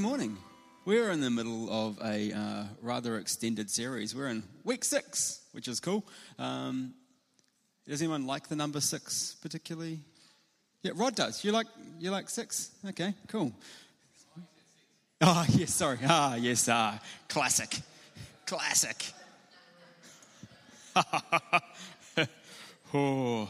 [0.00, 0.38] morning.
[0.86, 4.14] We're in the middle of a uh, rather extended series.
[4.14, 6.06] We're in week six, which is cool.
[6.38, 6.94] Um,
[7.86, 9.98] does anyone like the number six particularly?
[10.82, 11.44] Yeah, Rod does.
[11.44, 11.66] You like
[11.98, 12.70] you like six?
[12.88, 13.52] Okay, cool.
[15.20, 15.98] Oh yes, sorry.
[16.08, 17.78] Ah yes, ah classic,
[18.46, 19.04] classic.
[22.94, 23.48] oh,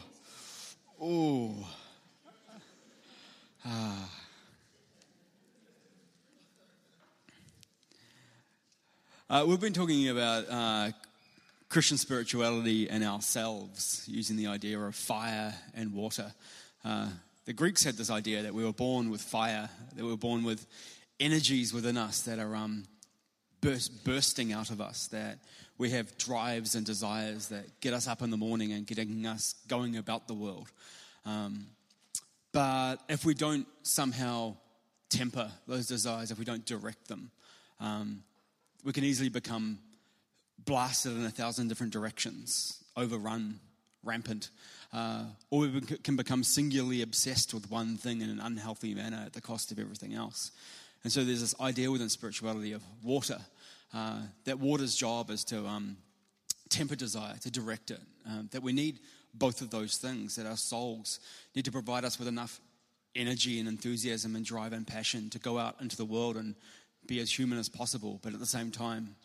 [1.01, 1.67] oh.
[3.65, 4.20] Ah.
[9.31, 10.91] Uh, we've been talking about uh,
[11.69, 16.33] Christian spirituality and ourselves using the idea of fire and water.
[16.83, 17.07] Uh,
[17.45, 20.43] the Greeks had this idea that we were born with fire, that we were born
[20.43, 20.67] with
[21.17, 22.83] energies within us that are um,
[23.61, 25.39] burst, bursting out of us, that
[25.77, 29.55] we have drives and desires that get us up in the morning and getting us
[29.69, 30.69] going about the world.
[31.25, 31.67] Um,
[32.51, 34.57] but if we don't somehow
[35.09, 37.31] temper those desires, if we don't direct them,
[37.79, 38.23] um,
[38.83, 39.79] we can easily become
[40.65, 43.59] blasted in a thousand different directions, overrun,
[44.03, 44.49] rampant,
[44.93, 49.33] uh, or we can become singularly obsessed with one thing in an unhealthy manner at
[49.33, 50.51] the cost of everything else.
[51.03, 53.39] And so there's this idea within spirituality of water,
[53.93, 55.97] uh, that water's job is to um,
[56.69, 58.99] temper desire, to direct it, um, that we need
[59.33, 61.19] both of those things, that our souls
[61.55, 62.59] need to provide us with enough
[63.15, 66.55] energy and enthusiasm and drive and passion to go out into the world and
[67.07, 68.19] be as human as possible.
[68.21, 69.15] But at the same time,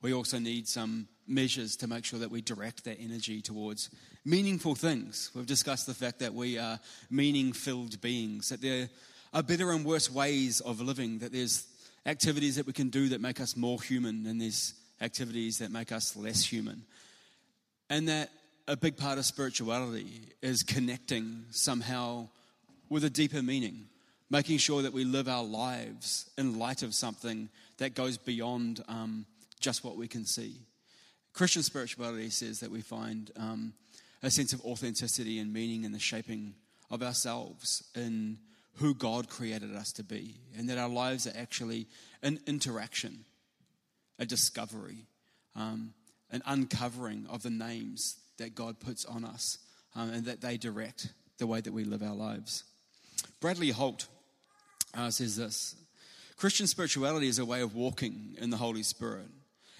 [0.00, 3.90] we also need some measures to make sure that we direct that energy towards
[4.24, 5.30] meaningful things.
[5.34, 6.78] We've discussed the fact that we are
[7.10, 8.88] meaning filled beings, that there
[9.34, 11.66] are better and worse ways of living, that there's
[12.06, 15.92] activities that we can do that make us more human, and there's activities that make
[15.92, 16.84] us less human.
[17.90, 18.30] And that
[18.66, 22.28] a big part of spirituality is connecting somehow
[22.88, 23.86] with a deeper meaning,
[24.30, 29.26] making sure that we live our lives in light of something that goes beyond um,
[29.60, 30.56] just what we can see.
[31.32, 33.72] Christian spirituality says that we find um,
[34.22, 36.54] a sense of authenticity and meaning in the shaping
[36.90, 38.38] of ourselves, in
[38.76, 41.86] who God created us to be, and that our lives are actually
[42.22, 43.24] an interaction,
[44.18, 45.06] a discovery,
[45.54, 45.94] um,
[46.30, 49.58] an uncovering of the names that God puts on us
[49.94, 52.64] um, and that they direct the way that we live our lives.
[53.40, 54.06] Bradley Holt
[54.94, 55.76] uh, says this
[56.36, 59.28] Christian spirituality is a way of walking in the Holy Spirit.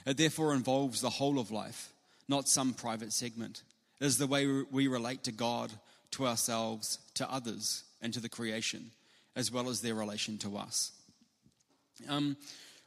[0.06, 1.92] It therefore involves the whole of life,
[2.28, 3.62] not some private segment.
[4.00, 5.72] It is the way we relate to God,
[6.12, 8.90] to ourselves, to others, and to the creation,
[9.36, 10.92] as well as their relation to us.
[12.08, 12.36] Um,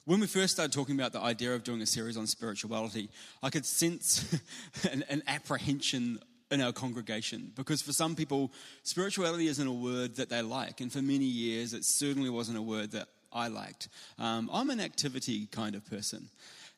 [0.06, 3.09] when we first started talking about the idea of doing a series on spirituality,
[3.44, 4.40] I could sense
[4.92, 6.20] an, an, apprehension
[6.51, 8.51] in our congregation because for some people,
[8.84, 12.62] spirituality isn't a word that they like, and for many years, it certainly wasn't a
[12.62, 13.88] word that I liked.
[14.19, 16.29] Um, I'm an activity kind of person,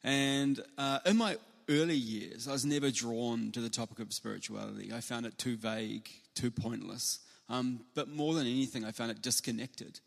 [0.03, 1.37] and uh, in my
[1.69, 4.91] early years, I was never drawn to the topic of spirituality.
[4.93, 7.19] I found it too vague, too pointless.
[7.49, 9.99] Um, but more than anything, I found it disconnected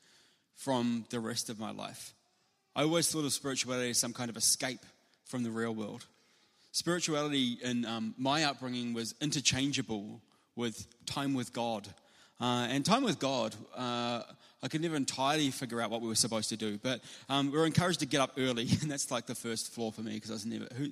[0.55, 2.15] from the rest of my life.
[2.75, 4.81] I always thought of spirituality as some kind of escape
[5.25, 6.05] from the real world.
[6.76, 10.20] Spirituality in um, my upbringing was interchangeable
[10.56, 11.88] with time with God.
[12.38, 14.20] Uh, and time with God, uh,
[14.62, 17.00] I could never entirely figure out what we were supposed to do, but
[17.31, 20.03] um, we were encouraged to get up early, and that's like the first flaw for
[20.03, 20.66] me because I was never.
[20.75, 20.91] Who,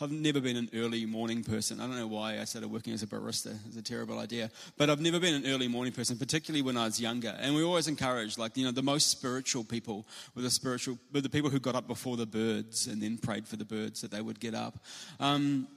[0.00, 1.78] I've never been an early morning person.
[1.78, 3.56] I don't know why I started working as a barista.
[3.68, 4.50] It's a terrible idea.
[4.76, 7.36] But I've never been an early morning person, particularly when I was younger.
[7.38, 10.04] And we always encouraged, like, you know, the most spiritual people
[10.34, 13.46] were the spiritual, were the people who got up before the birds and then prayed
[13.46, 14.78] for the birds that they would get up.
[15.20, 15.68] Um,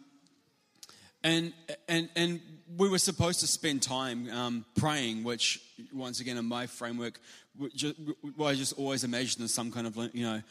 [1.24, 1.53] and,
[1.88, 2.40] and, and
[2.78, 5.62] we were supposed to spend time um, praying, which,
[5.94, 7.20] once again, in my framework,
[7.59, 10.41] well, I just always imagined as some kind of, you know,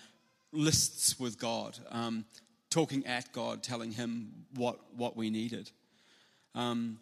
[0.52, 1.76] lists with God.
[1.90, 2.24] Um,
[2.74, 5.70] talking at God, telling Him what, what we needed.
[6.56, 6.98] Um,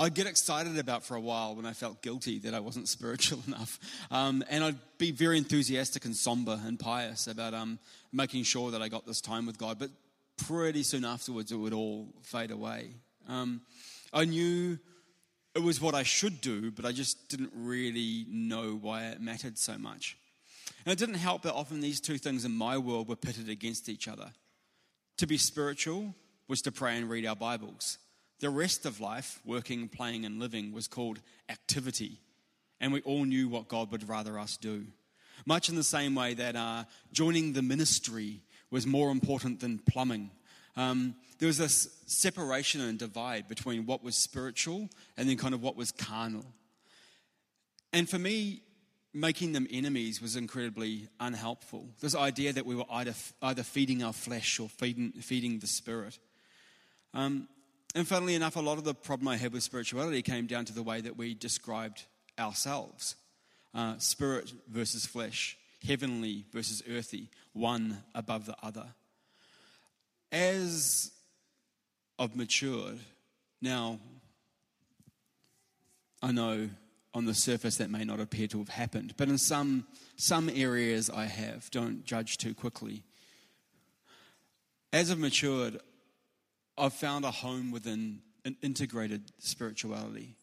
[0.00, 3.40] I'd get excited about for a while when I felt guilty that I wasn't spiritual
[3.46, 3.78] enough.
[4.10, 7.78] Um, and I'd be very enthusiastic and somber and pious about um,
[8.12, 9.78] making sure that I got this time with God.
[9.78, 9.90] But
[10.36, 12.88] pretty soon afterwards, it would all fade away.
[13.28, 13.60] Um,
[14.12, 14.76] I knew
[15.54, 19.56] it was what I should do, but I just didn't really know why it mattered
[19.56, 20.16] so much.
[20.84, 23.88] And it didn't help that often these two things in my world were pitted against
[23.88, 24.32] each other.
[25.18, 26.14] To be spiritual
[26.48, 27.98] was to pray and read our Bibles.
[28.40, 32.20] The rest of life, working, playing, and living, was called activity.
[32.80, 34.86] And we all knew what God would rather us do.
[35.44, 38.40] Much in the same way that uh, joining the ministry
[38.70, 40.30] was more important than plumbing.
[40.76, 45.62] Um, there was this separation and divide between what was spiritual and then kind of
[45.62, 46.44] what was carnal.
[47.92, 48.62] And for me,
[49.12, 51.88] making them enemies was incredibly unhelpful.
[52.00, 56.18] This idea that we were either, either feeding our flesh or feeding, feeding the spirit.
[57.12, 57.48] Um,
[57.94, 60.72] and funnily enough, a lot of the problem I had with spirituality came down to
[60.72, 62.04] the way that we described
[62.38, 63.16] ourselves
[63.74, 68.86] uh, spirit versus flesh, heavenly versus earthy, one above the other.
[70.32, 71.10] As
[72.18, 72.98] I've matured,
[73.60, 73.98] now
[76.22, 76.68] I know
[77.12, 79.86] on the surface that may not appear to have happened, but in some,
[80.16, 81.70] some areas I have.
[81.70, 83.02] Don't judge too quickly.
[84.92, 85.80] As I've matured,
[86.78, 90.36] I've found a home within an integrated spirituality.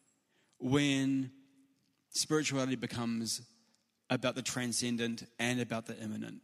[0.59, 1.31] When
[2.09, 3.41] spirituality becomes
[4.09, 6.41] about the transcendent and about the immanent,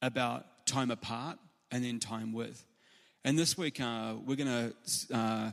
[0.00, 1.38] about time apart
[1.70, 2.64] and then time with.
[3.24, 5.50] And this week, uh, we're going to uh,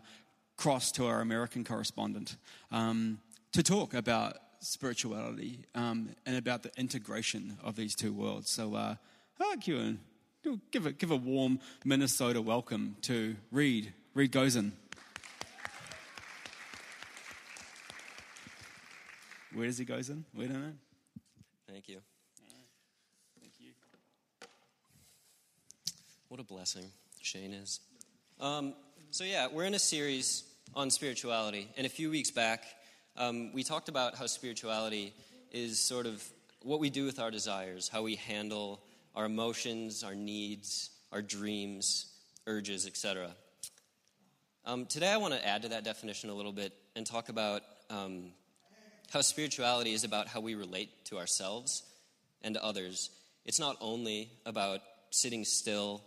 [0.57, 2.35] cross to our American correspondent.
[2.71, 3.19] Um,
[3.53, 8.49] to talk about spirituality um, and about the integration of these two worlds.
[8.49, 8.95] So, uh,
[9.39, 9.99] oh, Kieran,
[10.71, 14.71] give a, give a warm Minnesota welcome to Reed, Reed Gozen.
[19.53, 20.23] Where does he Gozen?
[20.35, 20.73] We don't know.
[21.67, 21.99] Thank you.
[23.39, 23.71] Thank you.
[26.27, 26.85] What a blessing
[27.21, 27.79] Shane is.
[28.39, 28.75] Um,
[29.09, 30.43] so, yeah, we're in a series
[30.75, 31.67] on spirituality.
[31.77, 32.63] And a few weeks back,
[33.17, 35.13] um, we talked about how spirituality
[35.51, 36.23] is sort of
[36.63, 38.81] what we do with our desires, how we handle
[39.15, 42.07] our emotions, our needs, our dreams,
[42.47, 43.31] urges, etc.
[44.65, 47.63] Um, today, I want to add to that definition a little bit and talk about
[47.89, 48.25] um,
[49.11, 51.83] how spirituality is about how we relate to ourselves
[52.41, 53.09] and to others.
[53.45, 56.03] It's not only about sitting still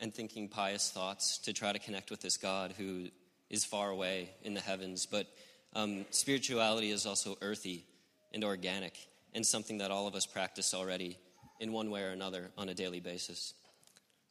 [0.00, 3.08] and thinking pious thoughts to try to connect with this God who
[3.50, 5.26] is far away in the heavens, but
[5.74, 7.84] um, spirituality is also earthy
[8.32, 8.94] and organic
[9.34, 11.18] and something that all of us practice already
[11.60, 13.54] in one way or another on a daily basis.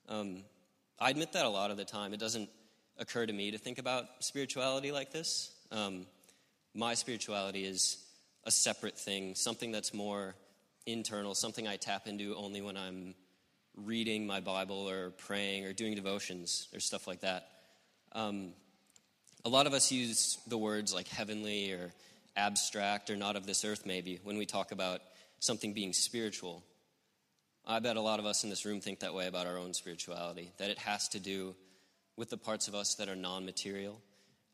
[0.07, 0.43] Um,
[0.99, 2.49] I admit that a lot of the time it doesn't
[2.97, 5.51] occur to me to think about spirituality like this.
[5.71, 6.05] Um,
[6.73, 7.97] my spirituality is
[8.45, 10.35] a separate thing, something that's more
[10.85, 13.15] internal, something I tap into only when I'm
[13.75, 17.47] reading my Bible or praying or doing devotions or stuff like that.
[18.11, 18.53] Um,
[19.45, 21.91] a lot of us use the words like heavenly or
[22.35, 25.01] abstract or not of this earth, maybe, when we talk about
[25.39, 26.63] something being spiritual.
[27.65, 29.73] I bet a lot of us in this room think that way about our own
[29.73, 31.55] spirituality, that it has to do
[32.15, 33.99] with the parts of us that are non material,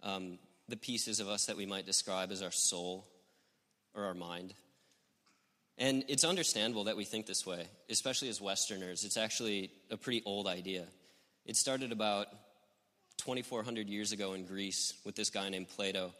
[0.03, 3.07] um, the pieces of us that we might describe as our soul
[3.95, 4.53] or our mind.
[5.77, 9.05] And it's understandable that we think this way, especially as Westerners.
[9.05, 10.85] It's actually a pretty old idea.
[11.45, 12.27] It started about
[13.19, 16.13] 2,400 years ago in Greece with this guy named Plato.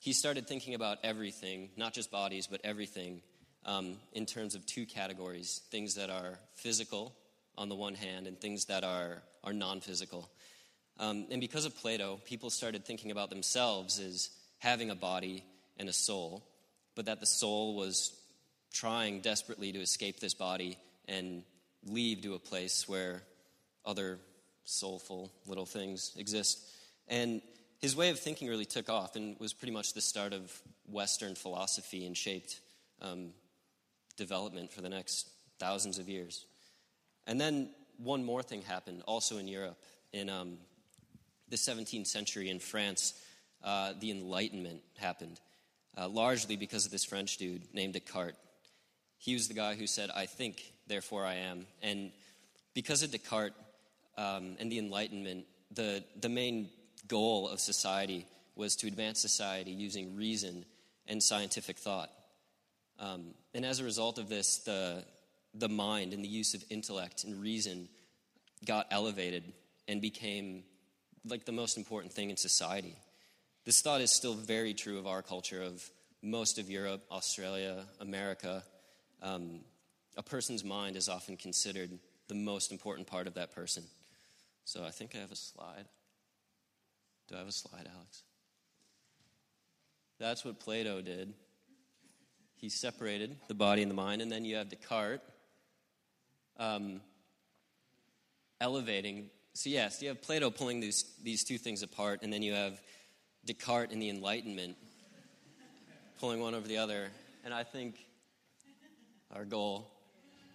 [0.00, 3.22] He started thinking about everything, not just bodies, but everything,
[3.64, 7.14] um, in terms of two categories things that are physical
[7.56, 10.28] on the one hand, and things that are, are non physical.
[10.98, 15.44] Um, and because of Plato, people started thinking about themselves as having a body
[15.78, 16.42] and a soul,
[16.96, 18.12] but that the soul was
[18.72, 21.44] trying desperately to escape this body and
[21.86, 23.22] leave to a place where
[23.84, 24.18] other
[24.64, 26.60] soulful little things exist.
[27.08, 27.42] And
[27.80, 30.52] his way of thinking really took off and was pretty much the start of
[30.86, 32.60] Western philosophy and shaped
[33.00, 33.30] um,
[34.16, 36.44] development for the next thousands of years.
[37.26, 39.78] And then one more thing happened, also in Europe.
[40.12, 40.58] In um,
[41.48, 43.14] the 17th century in France,
[43.62, 45.40] uh, the Enlightenment happened,
[45.96, 48.36] uh, largely because of this French dude named Descartes.
[49.18, 51.66] He was the guy who said, I think, therefore I am.
[51.82, 52.10] And
[52.74, 53.54] because of Descartes,
[54.16, 56.68] um, and the Enlightenment, the, the main
[57.08, 58.26] goal of society
[58.56, 60.64] was to advance society using reason
[61.06, 62.10] and scientific thought.
[62.98, 65.04] Um, and as a result of this, the,
[65.54, 67.88] the mind and the use of intellect and reason
[68.66, 69.44] got elevated
[69.88, 70.64] and became
[71.24, 72.94] like the most important thing in society.
[73.64, 75.82] This thought is still very true of our culture, of
[76.22, 78.62] most of Europe, Australia, America.
[79.22, 79.60] Um,
[80.16, 81.90] a person's mind is often considered
[82.28, 83.84] the most important part of that person.
[84.64, 85.86] So I think I have a slide.
[87.28, 88.22] Do I have a slide, Alex?
[90.18, 91.32] That's what Plato did.
[92.56, 95.22] He separated the body and the mind, and then you have Descartes
[96.58, 97.00] um,
[98.60, 99.30] elevating.
[99.54, 102.80] So, yes, you have Plato pulling these, these two things apart, and then you have
[103.46, 104.76] Descartes and the Enlightenment
[106.20, 107.08] pulling one over the other.
[107.44, 107.96] And I think
[109.34, 109.90] our goal,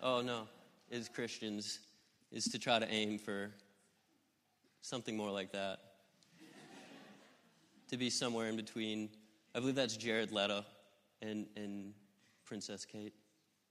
[0.01, 0.47] oh no,
[0.91, 1.79] is Christians,
[2.31, 3.49] is to try to aim for
[4.85, 5.79] something more like that.
[7.89, 9.09] to be somewhere in between.
[9.55, 10.63] I believe that's Jared Leto
[11.23, 11.93] and, and
[12.45, 13.13] Princess Kate.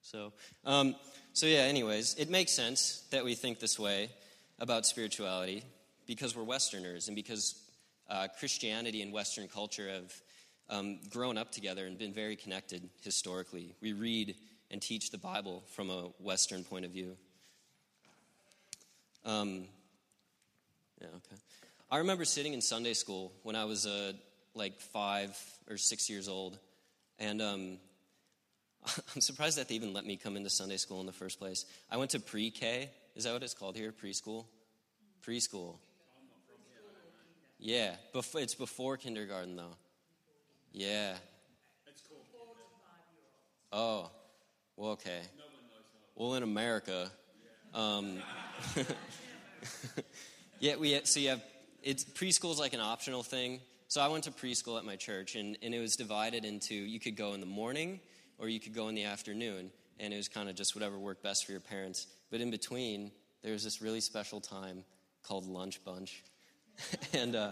[0.02, 0.32] So,
[0.64, 0.96] um,
[1.32, 1.60] so yeah.
[1.60, 4.10] Anyways, it makes sense that we think this way
[4.58, 5.62] about spirituality
[6.06, 7.62] because we're Westerners and because
[8.10, 10.12] uh, Christianity and Western culture have
[10.68, 13.76] um, grown up together and been very connected historically.
[13.80, 14.34] We read
[14.70, 17.16] and teach the Bible from a Western point of view.
[19.24, 19.68] Um,
[21.04, 21.40] yeah, okay.
[21.90, 24.12] I remember sitting in Sunday school when I was uh,
[24.54, 26.58] like five or six years old,
[27.18, 27.78] and um,
[29.14, 31.66] I'm surprised that they even let me come into Sunday school in the first place.
[31.90, 32.90] I went to pre K.
[33.16, 33.92] Is that what it's called here?
[33.92, 34.46] Preschool?
[35.26, 35.76] Preschool.
[37.58, 39.76] Yeah, before, it's before kindergarten, though.
[40.72, 41.14] Yeah.
[43.72, 44.10] Oh,
[44.76, 45.20] well, okay.
[46.16, 47.10] Well, in America,
[47.72, 48.18] um,
[50.64, 51.44] yeah, we so you have
[51.82, 53.60] it's preschool is like an optional thing.
[53.88, 56.98] So I went to preschool at my church, and, and it was divided into you
[56.98, 58.00] could go in the morning
[58.38, 61.22] or you could go in the afternoon, and it was kind of just whatever worked
[61.22, 62.06] best for your parents.
[62.30, 64.84] But in between, there was this really special time
[65.22, 66.24] called lunch bunch,
[67.12, 67.50] and uh,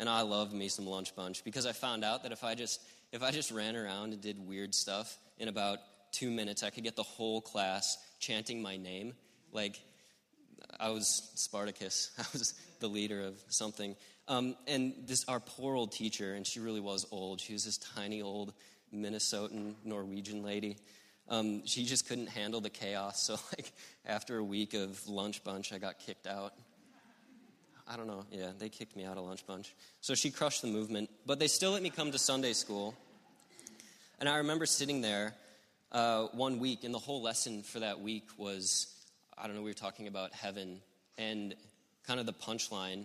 [0.00, 2.80] and I loved me some lunch bunch because I found out that if I just
[3.12, 5.78] if I just ran around and did weird stuff in about
[6.10, 9.14] two minutes, I could get the whole class chanting my name.
[9.52, 9.80] Like
[10.80, 12.10] I was Spartacus.
[12.18, 13.96] I was the leader of something.
[14.28, 17.40] Um, and this our poor old teacher, and she really was old.
[17.40, 18.52] She was this tiny old
[18.94, 20.76] Minnesotan Norwegian lady.
[21.28, 23.22] Um, she just couldn't handle the chaos.
[23.22, 23.72] So like
[24.06, 26.54] after a week of lunch bunch, I got kicked out.
[27.86, 28.24] I don't know.
[28.30, 29.74] Yeah, they kicked me out of lunch bunch.
[30.00, 32.94] So she crushed the movement, but they still let me come to Sunday school.
[34.20, 35.34] And I remember sitting there
[35.92, 38.93] uh, one week, and the whole lesson for that week was
[39.36, 40.80] I don't know, we were talking about heaven,
[41.18, 41.54] and
[42.06, 43.04] kind of the punchline,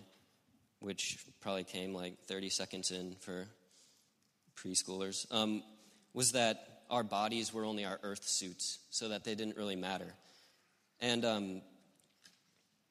[0.78, 3.46] which probably came like 30 seconds in for
[4.56, 5.62] preschoolers, um,
[6.14, 10.12] was that our bodies were only our earth suits, so that they didn't really matter.
[11.00, 11.62] And um,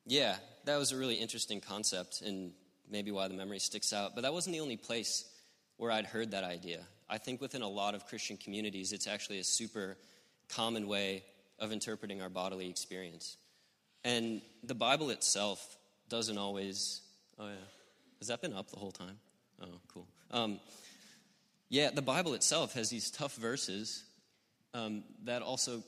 [0.06, 2.52] yeah, that was a really interesting concept, and
[2.90, 4.16] maybe why the memory sticks out.
[4.16, 5.26] But that wasn't the only place
[5.78, 6.82] where I'd heard that idea.
[7.10, 9.98] I think within a lot of Christian communities, it's actually a super
[10.50, 11.24] common way
[11.60, 13.38] of interpreting our bodily experience.
[14.04, 15.78] And the Bible itself
[16.10, 17.02] doesn't always.
[17.38, 17.54] Oh, yeah.
[18.20, 19.18] Has that been up the whole time?
[19.62, 20.08] Oh, cool.
[20.32, 20.60] Um,
[21.70, 24.04] yeah, the Bible itself has these tough verses
[24.74, 25.84] um, that also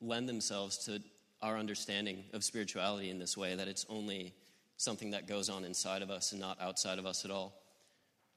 [0.00, 1.02] lend themselves to
[1.42, 4.34] our understanding of spirituality in this way that it's only
[4.76, 7.54] something that goes on inside of us and not outside of us at all.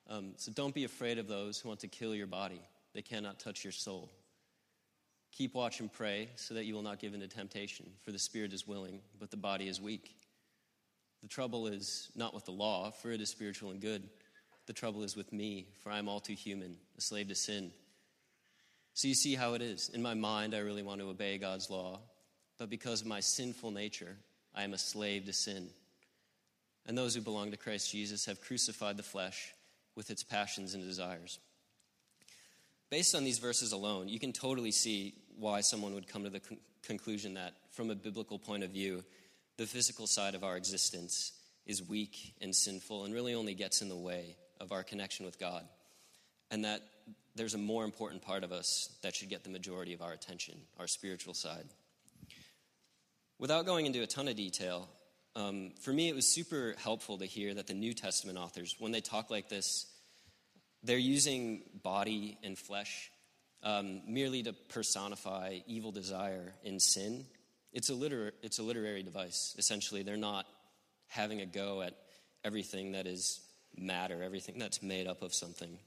[0.10, 2.62] Um, so don't be afraid of those who want to kill your body,
[2.94, 4.10] they cannot touch your soul.
[5.32, 8.54] Keep watch and pray so that you will not give into temptation, for the spirit
[8.54, 10.16] is willing, but the body is weak.
[11.22, 14.10] The trouble is not with the law, for it is spiritual and good.
[14.66, 17.72] The trouble is with me, for I am all too human, a slave to sin.
[18.94, 19.90] So you see how it is.
[19.90, 22.00] In my mind, I really want to obey God's law,
[22.58, 24.18] but because of my sinful nature,
[24.56, 25.70] I am a slave to sin.
[26.88, 29.54] And those who belong to Christ Jesus have crucified the flesh
[29.96, 31.40] with its passions and desires.
[32.90, 36.40] Based on these verses alone, you can totally see why someone would come to the
[36.40, 39.04] con- conclusion that, from a biblical point of view,
[39.58, 41.34] the physical side of our existence
[41.66, 45.38] is weak and sinful and really only gets in the way of our connection with
[45.38, 45.64] God.
[46.50, 46.82] And that
[47.36, 50.56] there's a more important part of us that should get the majority of our attention,
[50.80, 51.66] our spiritual side.
[53.38, 54.88] Without going into a ton of detail,
[55.36, 58.92] um, for me it was super helpful to hear that the New Testament authors, when
[58.92, 59.86] they talk like this,
[60.84, 63.12] they're using body and flesh
[63.64, 67.26] um, merely to personify evil desire and sin.
[67.74, 70.04] It's a, liter- it's a literary device, essentially.
[70.04, 70.46] They're not
[71.08, 71.94] having a go at
[72.44, 73.42] everything that is
[73.76, 75.78] matter, everything that's made up of something.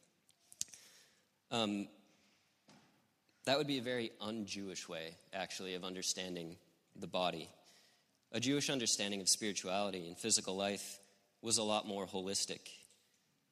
[1.50, 1.88] Um,
[3.46, 6.56] that would be a very un Jewish way, actually, of understanding
[6.96, 7.48] the body.
[8.32, 11.00] A Jewish understanding of spirituality and physical life
[11.42, 12.60] was a lot more holistic.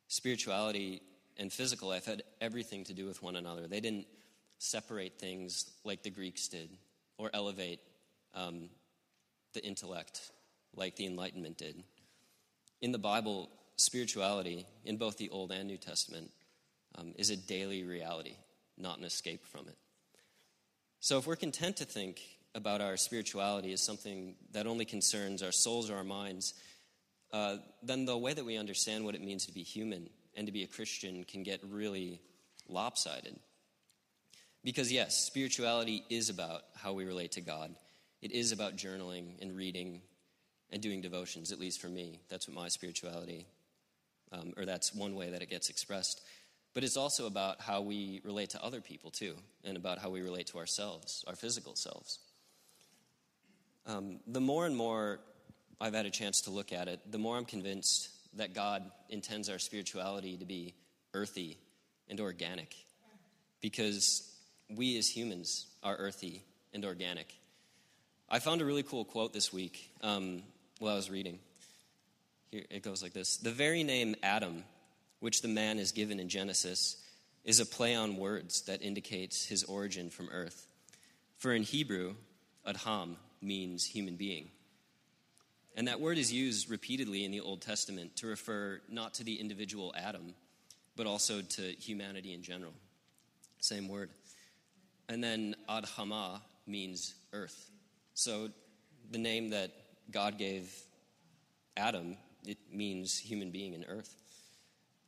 [0.08, 1.02] Spirituality
[1.38, 3.66] and physical life had everything to do with one another.
[3.66, 4.06] They didn't
[4.58, 6.70] separate things like the Greeks did
[7.16, 7.80] or elevate
[8.34, 8.68] um,
[9.54, 10.32] the intellect
[10.74, 11.82] like the Enlightenment did.
[12.80, 16.30] In the Bible, spirituality, in both the Old and New Testament,
[16.96, 18.36] um, is a daily reality,
[18.76, 19.76] not an escape from it.
[21.00, 22.20] So if we're content to think
[22.54, 26.54] about our spirituality as something that only concerns our souls or our minds,
[27.32, 30.52] uh, then the way that we understand what it means to be human and to
[30.52, 32.20] be a Christian can get really
[32.68, 33.36] lopsided.
[34.62, 37.74] Because, yes, spirituality is about how we relate to God.
[38.22, 40.00] It is about journaling and reading
[40.70, 42.20] and doing devotions, at least for me.
[42.28, 43.48] That's what my spirituality,
[44.30, 46.22] um, or that's one way that it gets expressed.
[46.74, 50.20] but it's also about how we relate to other people too, and about how we
[50.20, 52.20] relate to ourselves, our physical selves.
[53.86, 55.18] Um, the more and more
[55.80, 59.48] I've had a chance to look at it, the more I'm convinced that God intends
[59.48, 60.74] our spirituality to be
[61.14, 61.58] earthy
[62.08, 62.74] and organic.
[63.60, 64.30] Because
[64.68, 66.42] we as humans are earthy
[66.72, 67.34] and organic.
[68.28, 70.42] I found a really cool quote this week um,
[70.78, 71.38] while I was reading.
[72.50, 74.64] Here it goes like this The very name Adam,
[75.20, 76.96] which the man is given in Genesis,
[77.44, 80.66] is a play on words that indicates his origin from earth.
[81.38, 82.14] For in Hebrew,
[82.66, 84.50] Adham means human being.
[85.78, 89.36] And that word is used repeatedly in the Old Testament to refer not to the
[89.36, 90.34] individual Adam,
[90.96, 92.72] but also to humanity in general.
[93.60, 94.10] Same word.
[95.08, 97.70] And then Adhama means earth.
[98.14, 98.48] So
[99.12, 99.70] the name that
[100.10, 100.68] God gave
[101.76, 104.12] Adam, it means human being in earth.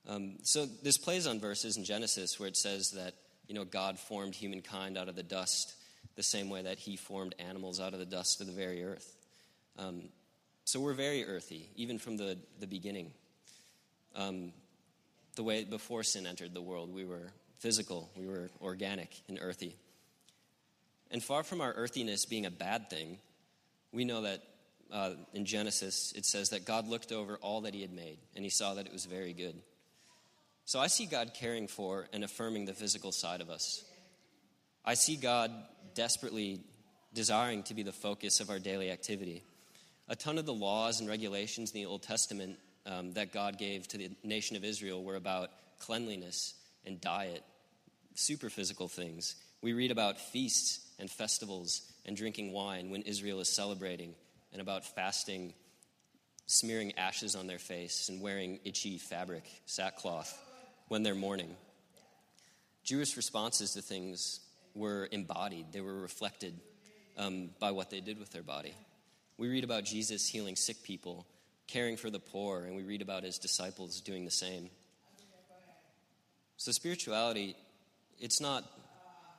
[0.06, 3.14] Um, so this plays on verses in Genesis where it says that
[3.48, 5.74] you know God formed humankind out of the dust
[6.14, 9.16] the same way that He formed animals out of the dust of the very earth.
[9.76, 10.10] Um,
[10.70, 13.10] so we're very earthy, even from the, the beginning.
[14.14, 14.52] Um,
[15.34, 19.74] the way before sin entered the world, we were physical, we were organic and earthy.
[21.10, 23.18] And far from our earthiness being a bad thing,
[23.90, 24.44] we know that
[24.92, 28.44] uh, in Genesis it says that God looked over all that He had made and
[28.44, 29.56] He saw that it was very good.
[30.66, 33.82] So I see God caring for and affirming the physical side of us.
[34.84, 35.50] I see God
[35.96, 36.60] desperately
[37.12, 39.42] desiring to be the focus of our daily activity
[40.10, 43.86] a ton of the laws and regulations in the Old Testament um, that God gave
[43.88, 47.44] to the nation of Israel were about cleanliness and diet,
[48.16, 49.36] super physical things.
[49.62, 54.14] We read about feasts and festivals and drinking wine when Israel is celebrating,
[54.52, 55.54] and about fasting,
[56.46, 60.36] smearing ashes on their face, and wearing itchy fabric, sackcloth,
[60.88, 61.54] when they're mourning.
[62.82, 64.40] Jewish responses to things
[64.74, 66.58] were embodied, they were reflected
[67.16, 68.74] um, by what they did with their body.
[69.40, 71.26] We read about Jesus healing sick people,
[71.66, 74.68] caring for the poor, and we read about his disciples doing the same.
[76.58, 77.56] So, spirituality,
[78.18, 78.64] it's not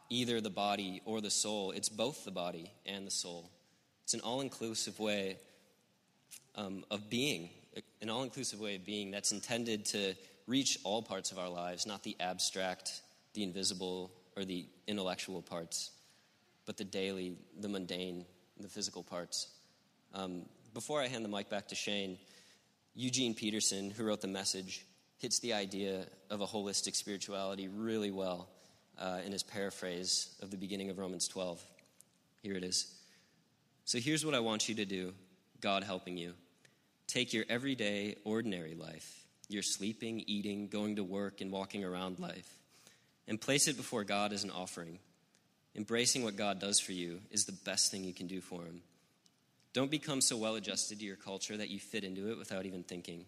[0.10, 3.52] either the body or the soul, it's both the body and the soul.
[4.04, 5.38] It's an all inclusive way
[6.56, 7.52] um, of being,
[8.02, 10.16] an all inclusive way of being that's intended to
[10.48, 13.04] reach all parts of our lives, not the abstract,
[13.36, 15.92] the invisible, or the intellectual parts,
[16.66, 18.26] but the daily, the mundane,
[18.60, 19.61] the physical parts.
[20.14, 20.44] Um,
[20.74, 22.18] before I hand the mic back to Shane,
[22.96, 24.86] Eugene Peterson, who wrote the message,
[25.18, 28.50] hits the idea of a holistic spirituality really well
[29.00, 31.64] uh, in his paraphrase of the beginning of Romans 12.
[32.44, 32.94] Here it is.
[33.86, 35.14] So here's what I want you to do,
[35.62, 36.34] God helping you.
[37.08, 42.58] Take your everyday, ordinary life, your sleeping, eating, going to work, and walking around life,
[43.28, 45.00] and place it before God as an offering.
[45.76, 48.82] Embracing what God does for you is the best thing you can do for Him.
[49.74, 52.84] Don't become so well adjusted to your culture that you fit into it without even
[52.84, 53.26] thinking.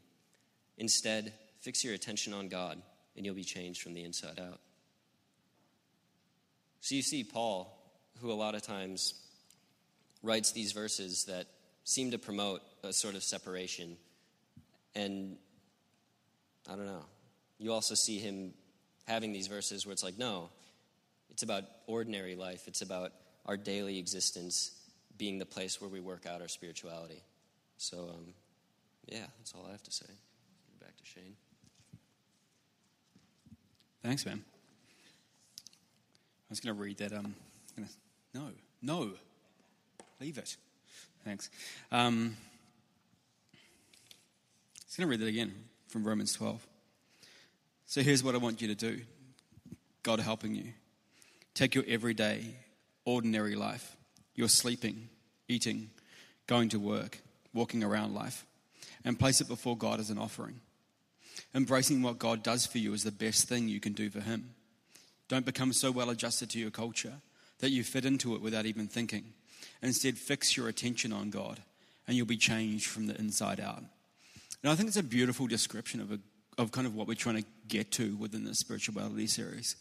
[0.78, 2.82] Instead, fix your attention on God,
[3.16, 4.60] and you'll be changed from the inside out.
[6.82, 7.80] So you see, Paul,
[8.22, 9.14] who a lot of times
[10.22, 11.48] writes these verses that
[11.86, 13.96] seem to promote a sort of separation.
[14.96, 15.38] And
[16.70, 17.06] I don't know.
[17.58, 18.54] You also see him
[19.06, 20.50] having these verses where it's like, no,
[21.30, 23.14] it's about ordinary life, it's about
[23.46, 24.72] our daily existence
[25.24, 27.24] being the place where we work out our spirituality.
[27.78, 28.34] So, um,
[29.08, 30.06] yeah, that's all I have to say.
[30.82, 31.38] Back to Shane.
[34.04, 34.44] Thanks, man.
[35.58, 37.14] I was going to read that.
[37.14, 37.36] Um,
[37.74, 37.88] gonna,
[38.34, 38.50] no,
[38.82, 39.12] no,
[40.20, 40.58] leave it.
[41.24, 41.50] Thanks.
[41.90, 42.36] Um,
[43.54, 45.54] I was going to read that again
[45.88, 46.68] from Romans 12.
[47.86, 49.00] So here's what I want you to do
[50.04, 50.74] God helping you.
[51.54, 52.44] Take your everyday,
[53.06, 53.96] ordinary life
[54.36, 55.10] you're sleeping,
[55.54, 55.90] eating,
[56.48, 57.20] going to work,
[57.54, 58.46] walking around life,
[59.06, 60.60] and place it before God as an offering.
[61.56, 64.50] Embracing what God does for you is the best thing you can do for Him.
[65.30, 67.14] Don't become so well adjusted to your culture
[67.60, 69.34] that you fit into it without even thinking.
[69.82, 71.62] Instead, fix your attention on God,
[72.08, 73.84] and you'll be changed from the inside out.
[74.62, 76.20] And I think it's a beautiful description of, a,
[76.58, 79.76] of kind of what we're trying to get to within the spirituality series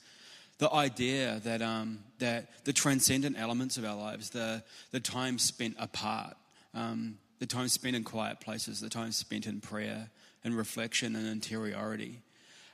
[0.63, 5.75] the idea that, um, that the transcendent elements of our lives, the, the time spent
[5.77, 6.37] apart,
[6.73, 10.09] um, the time spent in quiet places, the time spent in prayer
[10.45, 12.21] and reflection and interiority,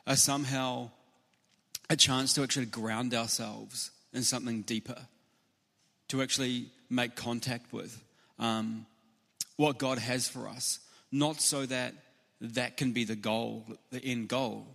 [0.07, 0.90] are somehow
[1.88, 5.07] a chance to actually ground ourselves in something deeper,
[6.09, 8.05] to actually make contact with
[8.38, 8.85] um,
[9.57, 11.94] what God has for us, not so that
[12.42, 14.66] that can be the goal, the end goal,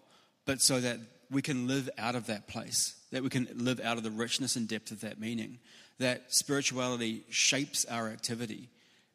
[0.45, 0.97] but so that
[1.29, 4.55] we can live out of that place, that we can live out of the richness
[4.55, 5.59] and depth of that meaning,
[5.99, 8.69] that spirituality shapes our activity.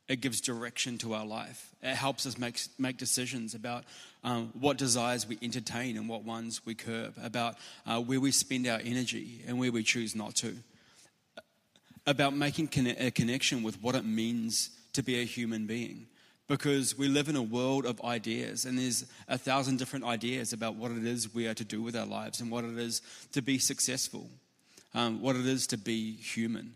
[0.06, 1.74] It gives direction to our life.
[1.82, 3.82] It helps us make, make decisions about
[4.22, 7.56] um, what desires we entertain and what ones we curb, about
[7.86, 10.54] uh, where we spend our energy and where we choose not to,
[12.06, 16.06] about making a connection with what it means to be a human being
[16.48, 20.74] because we live in a world of ideas and there's a thousand different ideas about
[20.74, 23.42] what it is we are to do with our lives and what it is to
[23.42, 24.28] be successful,
[24.94, 26.74] um, what it is to be human.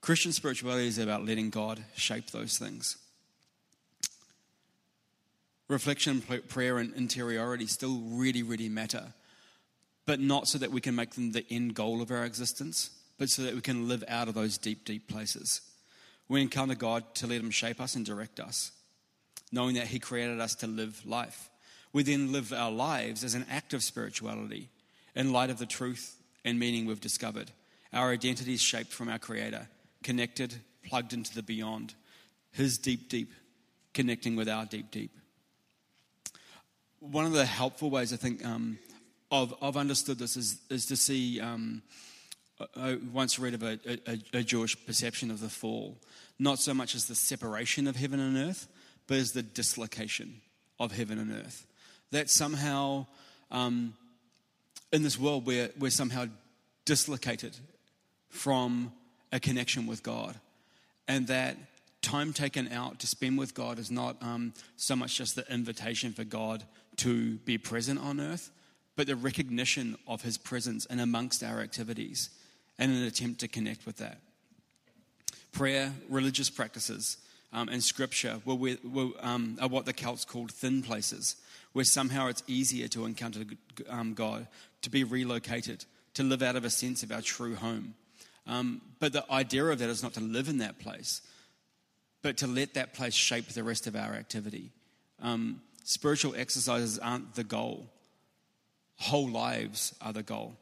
[0.00, 2.98] Christian spirituality is about letting God shape those things.
[5.68, 9.14] Reflection, prayer, and interiority still really, really matter,
[10.04, 13.30] but not so that we can make them the end goal of our existence, but
[13.30, 15.62] so that we can live out of those deep, deep places.
[16.28, 18.72] We encounter God to let Him shape us and direct us
[19.54, 21.48] knowing that He created us to live life.
[21.92, 24.68] We then live our lives as an act of spirituality
[25.14, 27.52] in light of the truth and meaning we've discovered.
[27.92, 29.68] Our identity is shaped from our Creator,
[30.02, 31.94] connected, plugged into the beyond,
[32.50, 33.32] His deep, deep,
[33.94, 35.12] connecting with our deep, deep.
[36.98, 38.78] One of the helpful ways I think um,
[39.30, 41.40] I've, I've, understood this is, is to see.
[41.40, 41.82] Um,
[42.76, 45.98] I once read of a, a, a Jewish perception of the fall,
[46.38, 48.68] not so much as the separation of heaven and earth,
[49.06, 50.40] but is the dislocation
[50.80, 51.66] of heaven and earth.
[52.10, 53.06] That somehow,
[53.50, 53.94] um,
[54.92, 56.26] in this world, we're, we're somehow
[56.84, 57.56] dislocated
[58.28, 58.92] from
[59.32, 60.34] a connection with God.
[61.08, 61.56] And that
[62.02, 66.12] time taken out to spend with God is not um, so much just the invitation
[66.12, 66.64] for God
[66.96, 68.50] to be present on earth,
[68.96, 72.30] but the recognition of his presence and amongst our activities
[72.78, 74.20] and an attempt to connect with that.
[75.52, 77.16] Prayer, religious practices,
[77.54, 81.36] um, and scripture were, were um, are what the Celts called thin places,
[81.72, 83.44] where somehow it's easier to encounter
[83.88, 84.48] um, God,
[84.82, 87.94] to be relocated, to live out of a sense of our true home.
[88.46, 91.22] Um, but the idea of that is not to live in that place,
[92.22, 94.72] but to let that place shape the rest of our activity.
[95.22, 97.86] Um, spiritual exercises aren't the goal,
[98.96, 100.56] whole lives are the goal.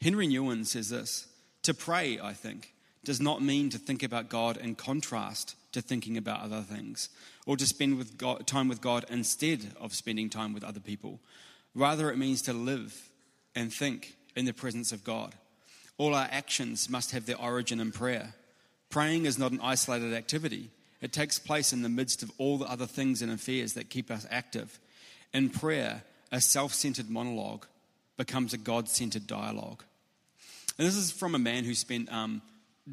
[0.00, 1.26] Henri Nouwen says this
[1.64, 2.72] To pray, I think,
[3.04, 7.08] does not mean to think about God in contrast to thinking about other things,
[7.46, 11.20] or to spend with God, time with God instead of spending time with other people.
[11.74, 13.10] Rather, it means to live
[13.54, 15.34] and think in the presence of God.
[15.98, 18.34] All our actions must have their origin in prayer.
[18.90, 22.66] Praying is not an isolated activity, it takes place in the midst of all the
[22.66, 24.78] other things and affairs that keep us active.
[25.32, 27.66] In prayer, a self centered monologue
[28.16, 29.84] becomes a God centered dialogue.
[30.76, 32.42] And this is from a man who spent um,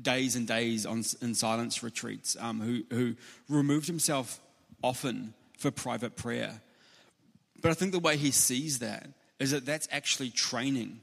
[0.02, 3.16] days and days on, in silence retreats, um, who, who
[3.50, 4.40] removed himself
[4.84, 6.62] often for private prayer.
[7.62, 9.08] But I think the way he sees that
[9.40, 11.00] is that that's actually training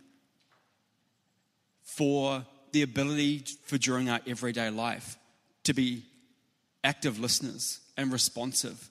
[1.83, 5.19] for the ability for during our everyday life
[5.65, 6.05] to be
[6.85, 8.91] active listeners and responsive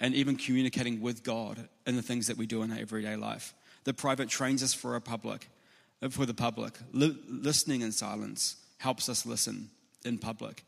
[0.00, 3.54] and even communicating with God in the things that we do in our everyday life.
[3.84, 5.48] The private trains us for a public,
[6.10, 9.70] for the public, li- listening in silence, helps us listen
[10.04, 10.64] in public.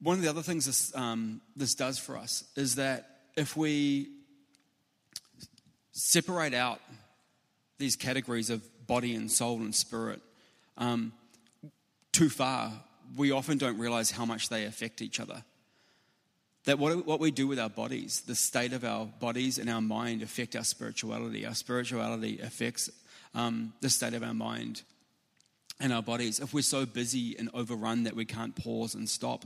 [0.00, 4.08] One of the other things this, um, this does for us is that if we
[5.92, 6.80] separate out
[7.78, 10.20] these categories of body and soul and spirit
[10.76, 11.12] um,
[12.12, 12.72] too far,
[13.16, 15.42] we often don't realize how much they affect each other.
[16.64, 19.80] That what, what we do with our bodies, the state of our bodies and our
[19.80, 21.46] mind affect our spirituality.
[21.46, 22.90] Our spirituality affects
[23.34, 24.82] um, the state of our mind
[25.80, 26.40] and our bodies.
[26.40, 29.44] If we're so busy and overrun that we can't pause and stop,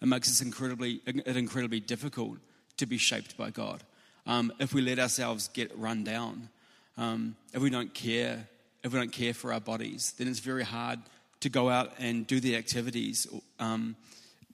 [0.00, 2.38] it makes us incredibly, it incredibly difficult
[2.76, 3.82] to be shaped by God.
[4.26, 6.48] Um, if we let ourselves get run down,
[6.96, 8.48] um, if we don't care,
[8.82, 10.98] if we don't care for our bodies, then it's very hard
[11.40, 13.26] to go out and do the activities
[13.60, 13.96] um,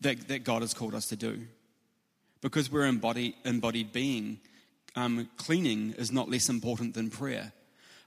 [0.01, 1.41] that, that God has called us to do.
[2.41, 4.41] Because we're embodied, embodied being,
[4.97, 7.53] um, cleaning is not less important than prayer.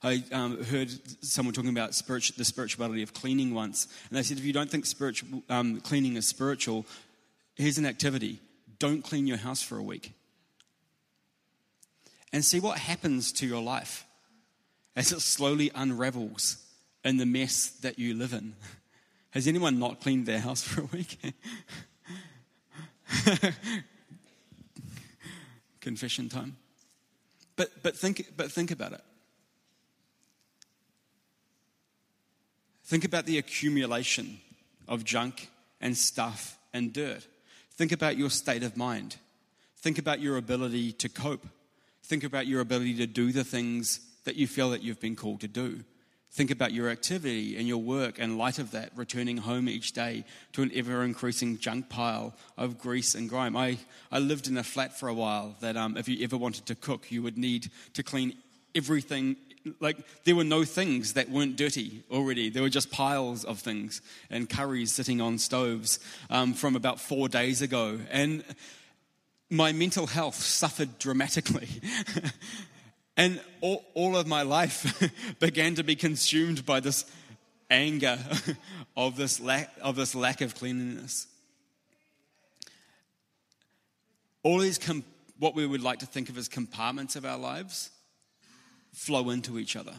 [0.06, 0.92] I um, heard
[1.26, 4.86] someone talking about the spirituality of cleaning once, and they said, if you don't think
[5.50, 6.86] um, cleaning is spiritual,
[7.56, 8.40] here's an activity
[8.78, 10.14] don't clean your house for a week.
[12.32, 14.06] And see what happens to your life
[14.96, 16.58] as it slowly unravels
[17.04, 18.54] in the mess that you live in.
[19.32, 21.18] Has anyone not cleaned their house for a week?
[25.82, 26.58] Confession time.
[27.56, 29.02] But, but, think, but think about it.
[32.86, 34.40] Think about the accumulation
[34.88, 35.50] of junk
[35.82, 37.26] and stuff and dirt.
[37.72, 39.16] Think about your state of mind.
[39.78, 41.46] Think about your ability to cope.
[42.04, 45.42] Think about your ability to do the things that you feel that you've been called
[45.42, 45.84] to do.
[46.32, 50.26] Think about your activity and your work and light of that, returning home each day
[50.54, 53.56] to an ever increasing junk pile of grease and grime.
[53.56, 53.78] I,
[54.12, 56.76] I lived in a flat for a while that um, if you ever wanted to
[56.76, 58.36] cook, you would need to clean
[58.76, 59.38] everything.
[59.80, 62.50] Like, there were no things that weren't dirty already.
[62.50, 66.00] There were just piles of things and curries sitting on stoves
[66.30, 68.00] um, from about four days ago.
[68.12, 68.44] And
[69.50, 71.70] my mental health suffered dramatically.
[73.18, 75.02] And all, all of my life
[75.40, 77.06] began to be consumed by this
[77.70, 78.20] anger
[78.98, 81.28] of this lack of, this lack of cleanliness.
[84.44, 84.80] All these,
[85.40, 87.90] what we would like to think of as compartments of our lives,
[88.96, 89.94] flow into each other.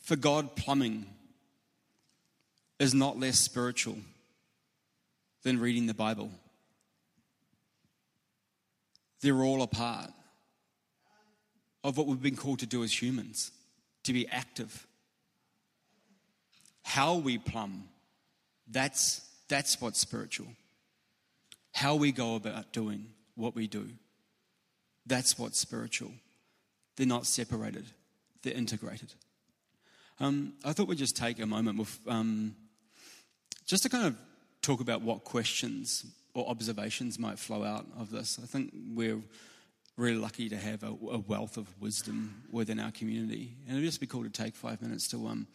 [0.00, 1.06] For God, plumbing
[2.78, 3.96] is not less spiritual
[5.42, 6.30] than reading the Bible.
[9.20, 10.10] They're all a part
[11.82, 13.50] of what we've been called to do as humans
[14.04, 14.86] to be active.
[16.82, 17.84] How we plumb,
[18.70, 20.48] that's, that's what's spiritual.
[21.72, 23.88] How we go about doing what we do,
[25.06, 26.12] that's what's spiritual.
[26.96, 27.86] They're not separated,
[28.42, 29.14] they're integrated.
[30.20, 32.54] Um, I thought we'd just take a moment with, um,
[33.66, 34.16] just to kind of
[34.62, 38.38] talk about what questions or observations might flow out of this.
[38.40, 39.20] I think we're
[39.96, 44.00] really lucky to have a, a wealth of wisdom within our community, and it'd just
[44.00, 45.46] be cool to take five minutes to um,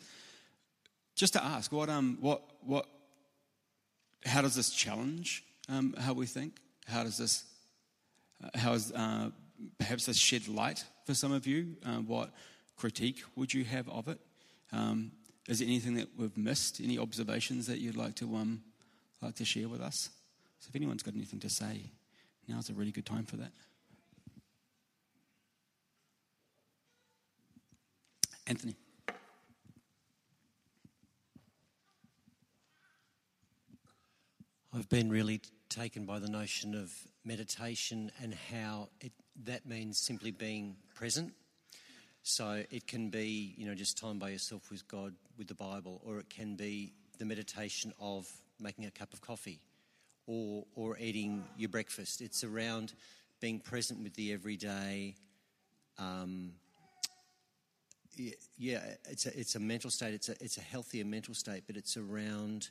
[1.15, 2.85] just to ask what um what what
[4.25, 6.53] how does this challenge um, how we think?
[6.88, 7.43] How does this
[8.43, 9.30] uh, how is uh,
[9.78, 11.75] perhaps this shed light for some of you?
[11.86, 12.32] Uh, what
[12.78, 14.19] critique would you have of it?
[14.71, 15.12] Um,
[15.47, 16.80] is there anything that we've missed?
[16.82, 18.62] Any observations that you'd like to um,
[19.21, 20.10] like to share with us?
[20.60, 21.82] So if anyone's got anything to say,
[22.47, 23.52] now's a really good time for that.
[28.47, 28.75] Anthony.
[34.73, 36.93] I've been really taken by the notion of
[37.29, 39.11] meditation and how it,
[39.45, 41.31] that means simply being present.
[42.23, 46.01] So it can be, you know, just time by yourself with God, with the Bible,
[46.03, 48.27] or it can be the meditation of
[48.59, 49.59] making a cup of coffee
[50.25, 52.19] or, or eating your breakfast.
[52.19, 52.93] It's around
[53.39, 55.15] being present with the everyday.
[55.99, 56.53] Um,
[58.57, 60.15] yeah, it's a, it's a mental state.
[60.15, 62.69] It's a, it's a healthier mental state, but it's around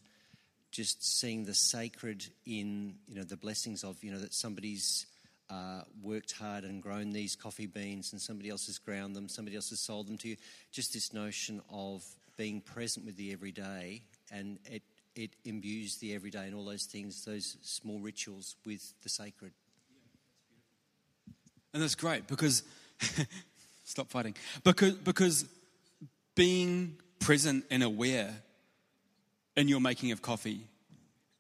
[0.71, 5.07] just seeing the sacred in you know the blessings of you know that somebody's
[5.51, 9.57] uh, worked hard and grown these coffee beans, and somebody else has ground them, somebody
[9.57, 10.37] else has sold them to you.
[10.71, 12.05] Just this notion of
[12.37, 14.83] being present with the everyday, and it
[15.19, 19.53] it imbues the everyday and all those things, those small rituals with the sacred.
[21.75, 22.63] And that's great because,
[23.85, 25.45] stop fighting, because, because
[26.37, 28.33] being present and aware
[29.59, 30.61] in your making of coffee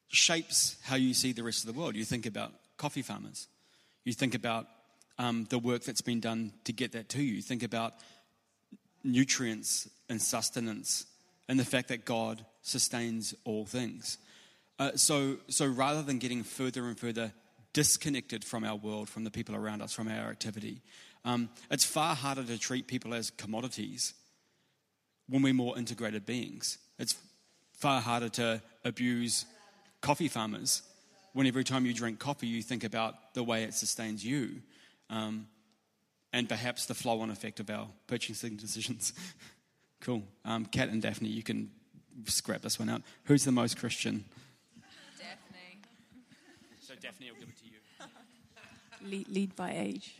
[0.08, 1.94] shapes how you see the rest of the world.
[1.94, 3.46] You think about coffee farmers,
[4.04, 4.66] you think about
[5.18, 7.94] um, the work that's been done to get that to you, you think about
[9.04, 11.06] nutrients and sustenance
[11.48, 14.18] and the fact that God sustains all things.
[14.80, 17.32] Uh, so, so rather than getting further and further
[17.72, 20.82] disconnected from our world, from the people around us, from our activity,
[21.24, 24.14] um, it's far harder to treat people as commodities
[25.28, 26.78] when we're more integrated beings.
[26.98, 27.14] It's
[27.78, 29.46] far harder to abuse
[30.00, 30.82] coffee farmers
[31.32, 34.60] when every time you drink coffee, you think about the way it sustains you
[35.08, 35.46] um,
[36.32, 39.12] and perhaps the flow on effect of our purchasing decisions.
[40.00, 40.24] cool.
[40.44, 41.70] Um, Kat and Daphne, you can
[42.26, 43.02] scrap this one out.
[43.24, 44.24] Who's the most Christian?
[45.16, 45.80] Daphne.
[46.80, 49.08] So Daphne, I'll give it to you.
[49.08, 50.16] Lead, lead by age.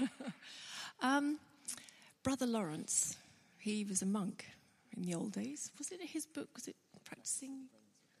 [1.00, 1.38] um,
[2.24, 3.16] Brother Lawrence,
[3.58, 4.46] he was a monk
[4.96, 5.70] in the old days.
[5.78, 6.48] Was it his book?
[6.54, 7.66] Was it practicing?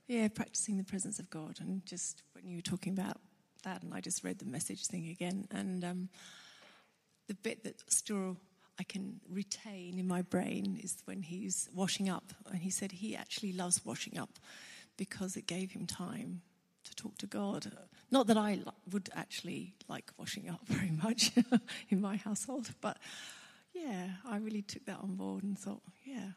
[0.06, 1.58] Yeah, practicing the presence of God.
[1.60, 3.18] And just when you were talking about
[3.64, 6.08] that, and I just read the message thing again, and um,
[7.28, 8.36] the bit that still
[8.78, 12.32] I can retain in my brain is when he's washing up.
[12.50, 14.38] And he said he actually loves washing up
[14.96, 16.42] because it gave him time
[16.84, 17.70] to talk to God.
[18.10, 21.30] Not that I would actually like washing up very much
[21.90, 22.98] in my household, but
[23.72, 26.32] yeah, I really took that on board and thought, yeah,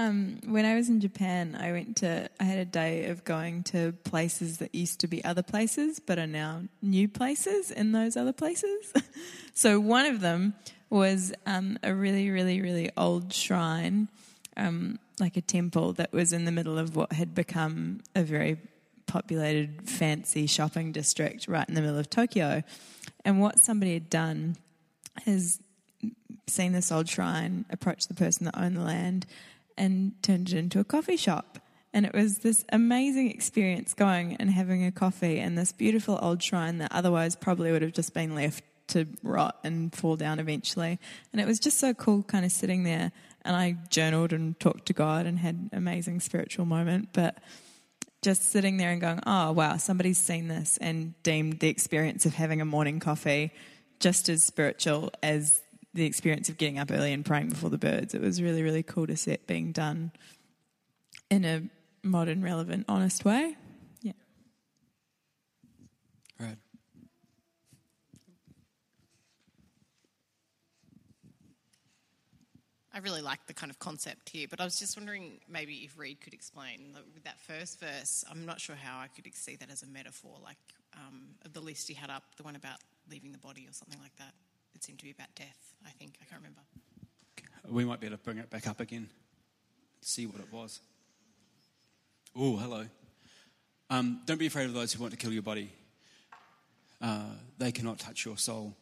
[0.00, 3.64] Um, when I was in Japan, I went to, I had a day of going
[3.64, 8.16] to places that used to be other places, but are now new places in those
[8.16, 8.92] other places.
[9.54, 10.54] so one of them
[10.88, 14.08] was um, a really, really, really old shrine,
[14.56, 18.56] um, like a temple that was in the middle of what had become a very
[19.08, 22.62] populated, fancy shopping district right in the middle of Tokyo.
[23.24, 24.56] And what somebody had done
[25.26, 25.58] is
[26.46, 29.26] seen this old shrine, approached the person that owned the land,
[29.78, 31.58] and turned it into a coffee shop.
[31.94, 36.42] And it was this amazing experience going and having a coffee in this beautiful old
[36.42, 40.98] shrine that otherwise probably would have just been left to rot and fall down eventually.
[41.32, 43.12] And it was just so cool kind of sitting there.
[43.42, 47.10] And I journaled and talked to God and had an amazing spiritual moment.
[47.12, 47.38] But
[48.22, 52.34] just sitting there and going, oh, wow, somebody's seen this and deemed the experience of
[52.34, 53.52] having a morning coffee
[54.00, 55.60] just as spiritual as
[55.94, 58.14] the experience of getting up early and praying before the birds.
[58.14, 60.12] It was really, really cool to see it being done
[61.30, 61.62] in a
[62.02, 63.56] modern, relevant, honest way.
[64.02, 64.12] Yeah.
[66.38, 66.56] Right.
[72.92, 75.96] I really like the kind of concept here, but I was just wondering maybe if
[75.96, 78.24] Reed could explain that with that first verse.
[78.28, 80.58] I'm not sure how I could see that as a metaphor, like
[80.94, 84.16] um, the list he had up, the one about leaving the body or something like
[84.16, 84.34] that.
[84.78, 86.14] It seemed to be about death, I think.
[86.22, 86.60] I can't remember.
[87.68, 89.08] We might be able to bring it back up again,
[90.00, 90.78] see what it was.
[92.36, 92.86] Oh, hello.
[93.90, 95.72] Um, don't be afraid of those who want to kill your body.
[97.02, 97.24] Uh,
[97.58, 98.76] they cannot touch your soul.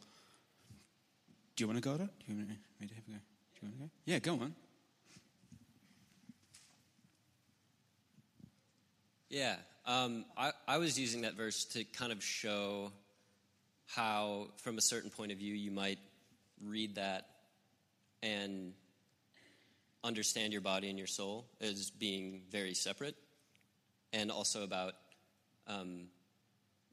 [1.57, 2.11] Do you want to go at it?
[2.27, 3.17] Do you want me to have a go?
[3.17, 3.91] Do you want to go?
[4.05, 4.55] Yeah, go on.
[9.31, 9.57] Yeah,
[9.87, 12.93] um, I, I was using that verse to kind of show
[13.87, 15.99] how, from a certain point of view, you might
[16.65, 17.27] read that
[18.23, 18.73] and
[20.03, 23.17] understand your body and your soul as being very separate,
[24.13, 24.95] and also about,
[25.67, 26.05] um,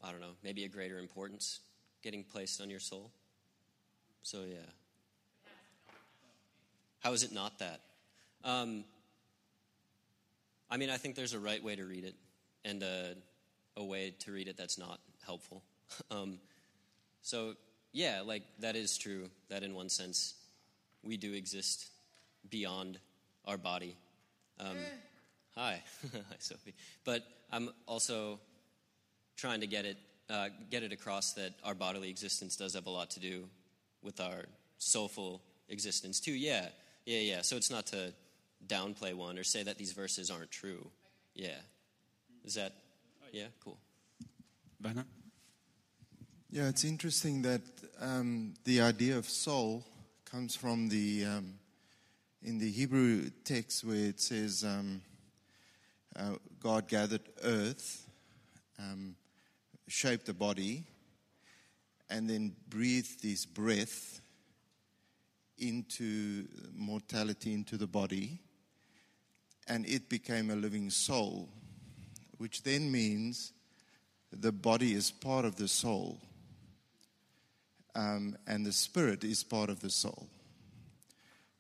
[0.04, 1.60] I don't know, maybe a greater importance
[2.04, 3.12] getting placed on your soul.
[4.24, 4.58] So, yeah.
[7.00, 7.82] How is it not that?
[8.44, 8.84] Um,
[10.70, 12.16] I mean, I think there's a right way to read it
[12.66, 13.16] and a,
[13.78, 15.64] a way to read it that's not helpful.
[16.12, 16.40] um,
[17.24, 17.56] so,
[17.94, 20.36] yeah, like that is true, that in one sense
[21.04, 21.88] we do exist
[22.50, 23.00] beyond
[23.46, 23.96] our body.
[24.60, 24.78] Um,
[25.56, 25.82] hi.
[26.14, 26.76] hi, Sophie.
[27.06, 28.40] But I'm also
[29.38, 29.98] trying to get it,
[30.30, 33.46] uh, get it across that our bodily existence does have a lot to do
[34.02, 34.46] with our
[34.78, 36.34] soulful existence, too.
[36.34, 36.68] Yeah,
[37.06, 37.42] yeah, yeah.
[37.42, 38.14] So it's not to
[38.68, 40.86] downplay one or say that these verses aren't true.
[41.36, 41.60] Yeah.
[42.44, 42.74] Is that,
[43.32, 43.78] yeah, cool.
[44.82, 45.06] Bernard?
[46.56, 47.62] Yeah, it's interesting that
[48.00, 49.84] um, the idea of soul
[50.24, 51.56] comes from the um,
[52.44, 55.02] in the Hebrew text where it says um,
[56.16, 58.08] uh, God gathered earth,
[58.78, 59.16] um,
[59.88, 60.84] shaped the body,
[62.12, 64.22] and then breathed His breath
[65.58, 68.38] into mortality into the body,
[69.68, 71.50] and it became a living soul,
[72.38, 73.54] which then means
[74.32, 76.22] the body is part of the soul,
[77.96, 80.28] um, and the spirit is part of the soul.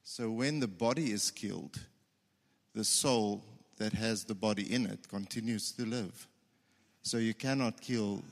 [0.03, 1.79] So when the body is killed,
[2.73, 3.43] the soul
[3.77, 6.27] that has the body in it continues to live.
[7.01, 8.23] So you cannot kill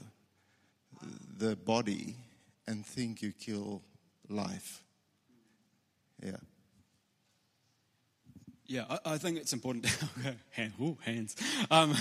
[1.37, 2.15] the body
[2.67, 3.81] and think you kill
[4.29, 4.83] life.
[6.23, 6.37] Yeah.
[8.71, 9.85] Yeah, I, I think it's important.
[10.51, 11.35] Hand, ooh, hands.
[11.69, 11.93] Um,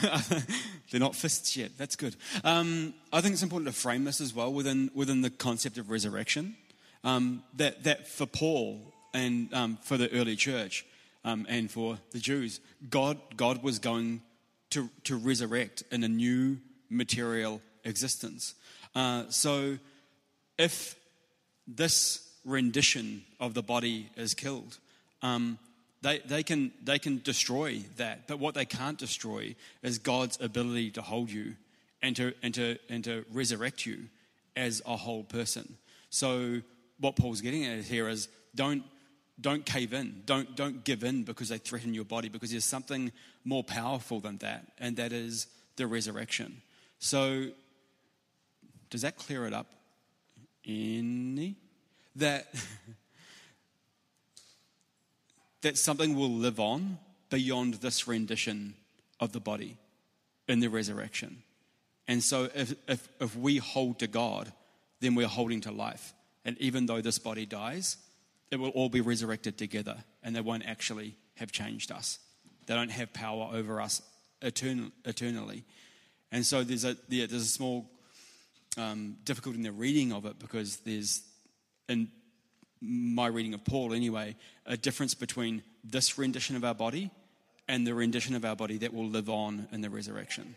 [0.91, 1.73] they're not fists yet.
[1.77, 2.15] That's good.
[2.45, 5.91] Um, I think it's important to frame this as well within within the concept of
[5.91, 6.55] resurrection.
[7.03, 10.87] Um, that that for Paul and um, for the early church
[11.25, 14.23] um, and for the Jews, God God was going
[14.71, 18.55] to to resurrect in a new material existence.
[18.95, 19.77] Uh, so,
[20.57, 20.95] if
[21.67, 24.79] this rendition of the body is killed.
[25.23, 25.59] Um,
[26.03, 30.91] they, they, can, they can destroy that, but what they can't destroy is God's ability
[30.93, 31.57] to hold you
[32.03, 34.09] and to, and to, and to resurrect you
[34.57, 35.77] as a whole person.
[36.09, 36.63] So,
[36.99, 38.83] what Paul's getting at here is don't,
[39.41, 43.13] don't cave in, don't, don't give in because they threaten your body, because there's something
[43.45, 45.47] more powerful than that, and that is
[45.77, 46.63] the resurrection.
[46.99, 47.47] So,
[48.89, 49.67] does that clear it up?
[50.67, 51.57] Any?
[52.17, 52.53] That.
[55.63, 56.99] that something will live on
[57.29, 58.75] beyond this rendition
[59.19, 59.77] of the body
[60.49, 61.43] in the resurrection.
[62.09, 64.53] And so if, if, if we hold to God,
[65.01, 66.13] then we're holding to life.
[66.45, 67.97] And even though this body dies,
[68.51, 72.19] it will all be resurrected together and they won't actually have changed us.
[72.67, 74.03] They don't have power over us
[74.43, 75.65] eternal, eternally.
[76.33, 77.91] And so there's a, yeah, there's a small
[78.77, 81.23] um, difficulty in the reading of it because there's,
[81.89, 82.09] in
[82.81, 87.11] my reading of Paul anyway, a difference between this rendition of our body
[87.69, 90.57] and the rendition of our body that will live on in the resurrection.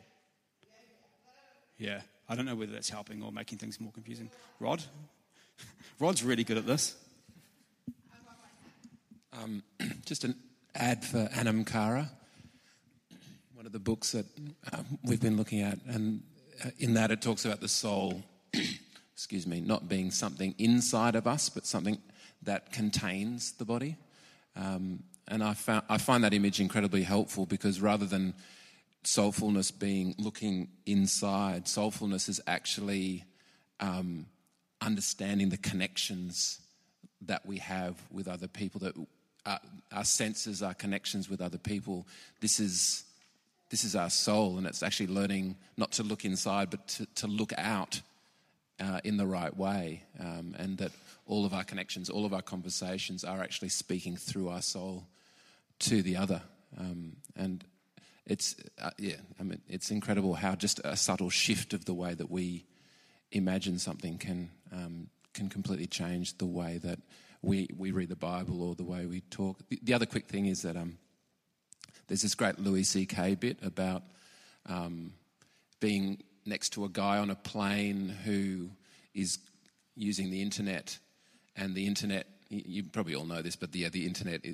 [1.77, 4.29] Yeah, I don't know whether that's helping or making things more confusing.
[4.59, 4.83] Rod?
[5.99, 6.95] Rod's really good at this.
[9.33, 9.63] Um,
[10.05, 10.35] just an
[10.75, 12.09] ad for Anam Cara,
[13.53, 14.25] one of the books that
[14.71, 16.21] um, we've been looking at, and
[16.63, 18.23] uh, in that it talks about the soul,
[19.13, 21.97] excuse me, not being something inside of us, but something
[22.45, 23.97] that contains the body.
[24.55, 28.33] Um, and I, found, I find that image incredibly helpful because rather than
[29.03, 33.23] soulfulness being looking inside, soulfulness is actually
[33.79, 34.25] um,
[34.81, 36.59] understanding the connections
[37.21, 38.95] that we have with other people, that
[39.45, 39.59] our,
[39.91, 42.05] our senses, our connections with other people.
[42.41, 43.03] This is,
[43.69, 47.27] this is our soul, and it's actually learning not to look inside, but to, to
[47.27, 48.01] look out
[48.79, 50.91] uh, in the right way, um, and that
[51.25, 55.07] all of our connections, all of our conversations are actually speaking through our soul
[55.79, 56.41] to the other.
[56.77, 57.63] Um, and
[58.25, 62.13] it's, uh, yeah, I mean, it's incredible how just a subtle shift of the way
[62.13, 62.65] that we
[63.31, 66.99] imagine something can, um, can completely change the way that
[67.41, 69.59] we, we read the Bible or the way we talk.
[69.69, 70.97] The, the other quick thing is that um,
[72.07, 73.35] there's this great Louis C.K.
[73.35, 74.03] bit about
[74.65, 75.13] um,
[75.79, 78.69] being next to a guy on a plane who
[79.13, 79.39] is
[79.95, 80.97] using the internet,
[81.55, 84.45] and the internet, you probably all know this, but the, yeah, the internet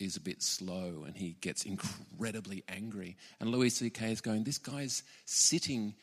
[0.00, 3.16] is a bit slow, and he gets incredibly angry.
[3.40, 4.12] And Louis C.K.
[4.12, 5.94] is going, This guy's sitting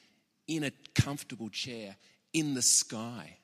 [0.48, 1.96] in a comfortable chair
[2.34, 3.38] in the sky,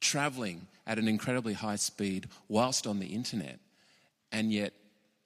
[0.00, 3.58] traveling at an incredibly high speed whilst on the internet,
[4.32, 4.72] and yet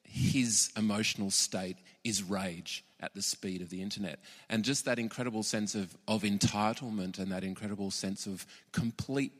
[0.02, 4.20] his emotional state is rage at the speed of the internet.
[4.48, 9.32] And just that incredible sense of, of entitlement and that incredible sense of complete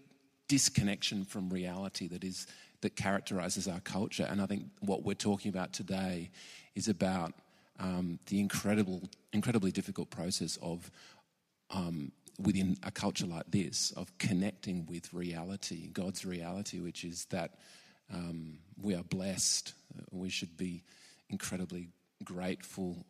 [0.49, 2.47] disconnection from reality that is
[2.85, 4.27] that characterizes our culture.
[4.31, 6.31] And I think what we're talking about today
[6.75, 7.33] is about
[7.81, 10.91] um, the incredible, incredibly difficult process of
[11.71, 17.55] um, within a culture like this of connecting with reality, God's reality, which is that
[18.13, 19.73] um, we are blessed.
[20.11, 20.83] We should be
[21.31, 21.89] incredibly
[22.23, 23.07] grateful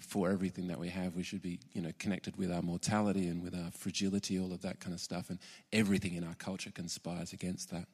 [0.00, 1.14] for, everything that we have.
[1.16, 4.62] We should be, you know, connected with our mortality and with our fragility, all of
[4.62, 5.30] that kind of stuff.
[5.30, 5.38] And
[5.72, 7.86] everything in our culture conspires against that.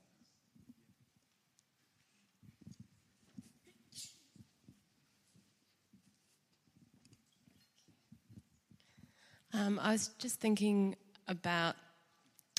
[9.53, 11.75] Um, I was just thinking about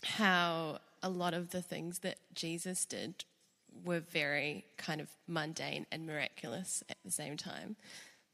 [0.04, 3.24] how a lot of the things that Jesus did
[3.86, 7.76] were very kind of mundane and miraculous at the same time,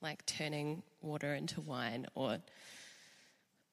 [0.02, 2.40] like turning water into wine, or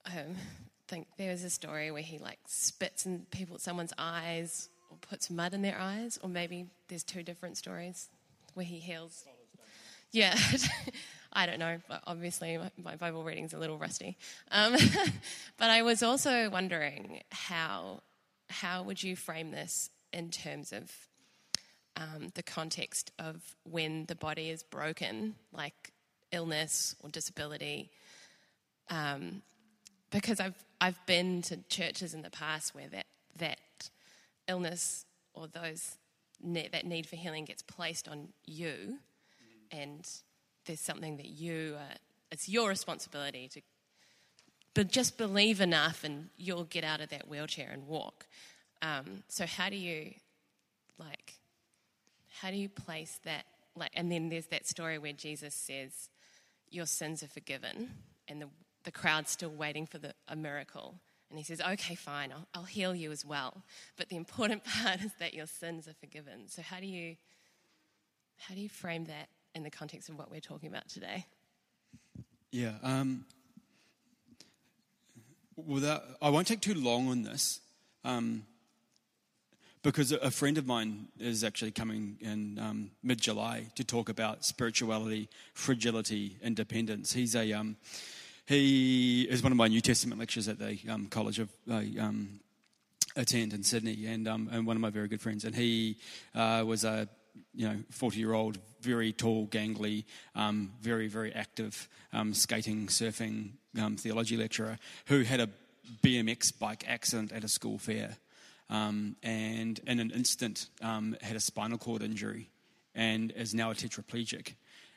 [0.06, 4.68] um, I think there was a story where he like spits in people, someone's eyes,
[4.90, 8.08] or puts mud in their eyes, or maybe there's two different stories
[8.54, 9.24] where he heals.
[10.12, 10.38] Yeah,
[11.32, 11.78] I don't know.
[11.88, 14.16] But obviously, my Bible reading's a little rusty.
[14.50, 14.76] Um,
[15.58, 18.02] but I was also wondering how
[18.48, 20.92] how would you frame this in terms of
[21.96, 25.92] um, the context of when the body is broken, like
[26.32, 27.90] illness or disability?
[28.90, 29.42] Um,
[30.10, 33.06] because I've I've been to churches in the past where that
[33.38, 33.58] that
[34.48, 35.96] illness or those
[36.42, 38.98] that need for healing gets placed on you,
[39.70, 40.06] and
[40.66, 41.94] there's something that you, uh,
[42.30, 43.60] it's your responsibility to,
[44.74, 48.26] but just believe enough and you'll get out of that wheelchair and walk.
[48.82, 50.12] Um, so how do you,
[50.98, 51.34] like,
[52.40, 53.44] how do you place that?
[53.76, 56.08] Like, and then there's that story where Jesus says,
[56.70, 57.90] "Your sins are forgiven,"
[58.28, 58.48] and the
[58.84, 61.00] the crowd's still waiting for the, a miracle.
[61.30, 63.62] And he says, "Okay, fine, I'll, I'll heal you as well."
[63.96, 66.48] But the important part is that your sins are forgiven.
[66.48, 67.16] So how do you
[68.36, 71.26] how do you frame that in the context of what we're talking about today?
[72.50, 72.74] Yeah.
[72.82, 73.24] Um,
[75.56, 77.60] without, I won't take too long on this
[78.04, 78.44] um,
[79.84, 84.44] because a friend of mine is actually coming in um, mid July to talk about
[84.44, 87.12] spirituality, fragility, and dependence.
[87.12, 87.76] He's a um,
[88.46, 92.40] he is one of my New Testament lectures at the um, college of I um,
[93.14, 95.44] attend in Sydney, and, and one of my very good friends.
[95.44, 95.98] And he
[96.34, 97.08] uh, was a
[97.54, 100.04] you know, 40 year old, very tall, gangly,
[100.34, 105.48] um, very, very active um, skating, surfing um, theology lecturer who had a
[106.02, 108.16] BMX bike accident at a school fair
[108.70, 112.48] um, and in an instant um, had a spinal cord injury
[112.94, 114.54] and is now a tetraplegic.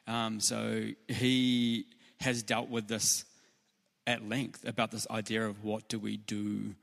[0.08, 1.86] Um, so he
[2.20, 3.26] has dealt with this
[4.06, 6.76] at length about this idea of what do we do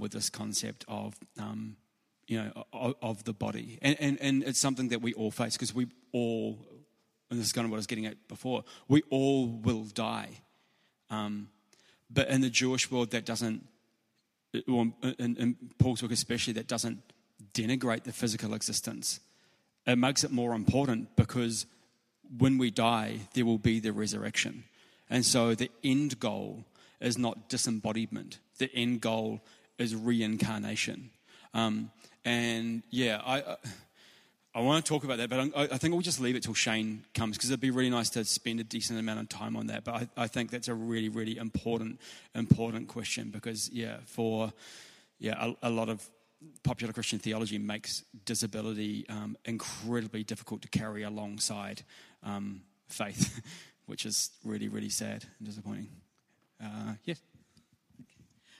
[0.00, 1.14] with this concept of
[2.28, 3.78] you know, of, of the body.
[3.82, 6.58] And, and, and it's something that we all face because we all,
[7.30, 10.40] and this is kind of what I was getting at before, we all will die.
[11.08, 11.48] Um,
[12.10, 13.66] But in the Jewish world, that doesn't,
[14.68, 17.00] or in, in Paul's book especially, that doesn't
[17.52, 19.20] denigrate the physical existence.
[19.86, 21.66] It makes it more important because
[22.38, 24.64] when we die, there will be the resurrection.
[25.08, 26.64] And so the end goal
[27.00, 29.40] is not disembodiment, the end goal
[29.78, 31.10] is reincarnation.
[31.54, 31.90] Um,
[32.24, 33.38] and yeah, I.
[33.38, 33.56] I
[34.56, 37.04] I want to talk about that, but I think we'll just leave it till Shane
[37.12, 39.84] comes because it'd be really nice to spend a decent amount of time on that.
[39.84, 42.00] But I, I think that's a really, really important,
[42.34, 44.54] important question because, yeah, for
[45.18, 46.08] yeah, a, a lot of
[46.62, 51.82] popular Christian theology makes disability um, incredibly difficult to carry alongside
[52.22, 53.42] um, faith,
[53.84, 55.88] which is really, really sad and disappointing.
[56.64, 57.20] Uh, yes.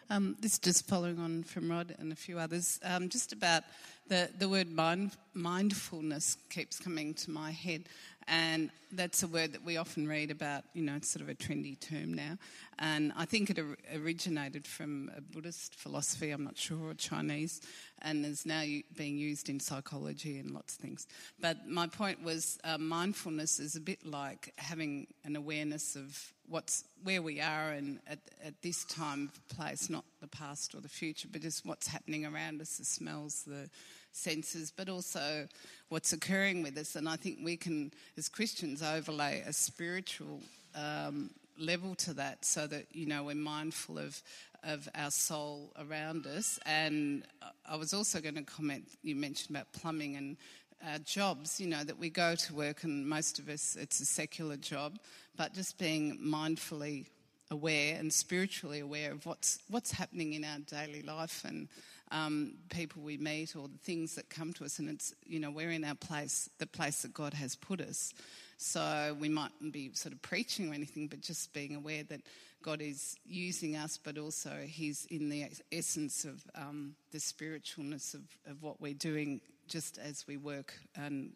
[0.08, 2.78] Um, this is just following on from Rod and a few others.
[2.84, 3.64] Um, just about
[4.08, 7.84] the, the word mind, mindfulness keeps coming to my head.
[8.28, 11.34] And that's a word that we often read about, you know, it's sort of a
[11.34, 12.38] trendy term now.
[12.78, 13.58] And I think it
[13.94, 17.60] originated from a Buddhist philosophy, I'm not sure, or Chinese,
[18.02, 18.64] and is now
[18.96, 21.06] being used in psychology and lots of things.
[21.40, 26.84] But my point was uh, mindfulness is a bit like having an awareness of what's
[27.02, 31.28] where we are and at, at this time place, not the past or the future,
[31.30, 33.68] but just what's happening around us, the smells, the
[34.16, 35.46] senses, but also
[35.88, 36.96] what's occurring with us.
[36.96, 40.40] And I think we can, as Christians, overlay a spiritual
[40.74, 44.20] um, level to that so that, you know, we're mindful of,
[44.64, 46.58] of our soul around us.
[46.66, 47.24] And
[47.68, 50.36] I was also going to comment, you mentioned about plumbing and
[50.84, 54.04] uh, jobs, you know, that we go to work and most of us, it's a
[54.04, 54.98] secular job,
[55.36, 57.06] but just being mindfully
[57.50, 61.68] aware and spiritually aware of what's, what's happening in our daily life and
[62.10, 65.50] um, people we meet or the things that come to us, and it's you know
[65.50, 68.12] we're in our place, the place that God has put us.
[68.58, 72.22] So we mightn't be sort of preaching or anything, but just being aware that
[72.62, 78.22] God is using us, but also He's in the essence of um, the spiritualness of,
[78.46, 81.32] of what we're doing, just as we work and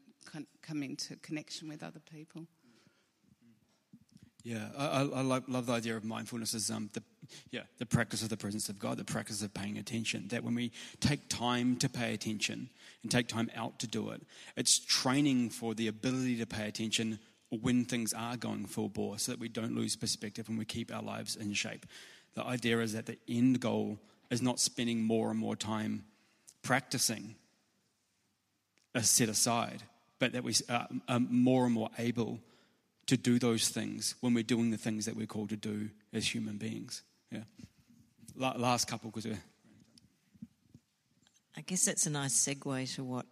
[0.62, 2.46] come into connection with other people.
[4.42, 7.02] Yeah, I, I, I love, love, the idea of mindfulness as um, the
[7.50, 10.28] yeah the practice of the presence of God, the practice of paying attention.
[10.28, 12.70] That when we take time to pay attention
[13.02, 14.22] and take time out to do it,
[14.56, 17.18] it's training for the ability to pay attention
[17.50, 20.94] when things are going full bore, so that we don't lose perspective and we keep
[20.94, 21.84] our lives in shape.
[22.34, 23.98] The idea is that the end goal
[24.30, 26.04] is not spending more and more time
[26.62, 27.34] practicing
[28.94, 29.82] a set aside,
[30.18, 32.38] but that we uh, are more and more able
[33.06, 36.32] to do those things when we're doing the things that we're called to do as
[36.32, 37.02] human beings.
[37.30, 37.42] Yeah.
[38.34, 39.38] last couple, because we're.
[41.56, 43.26] I guess that's a nice segue to what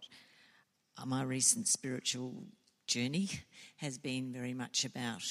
[1.05, 2.43] my recent spiritual
[2.87, 3.29] journey
[3.77, 5.23] has been very much about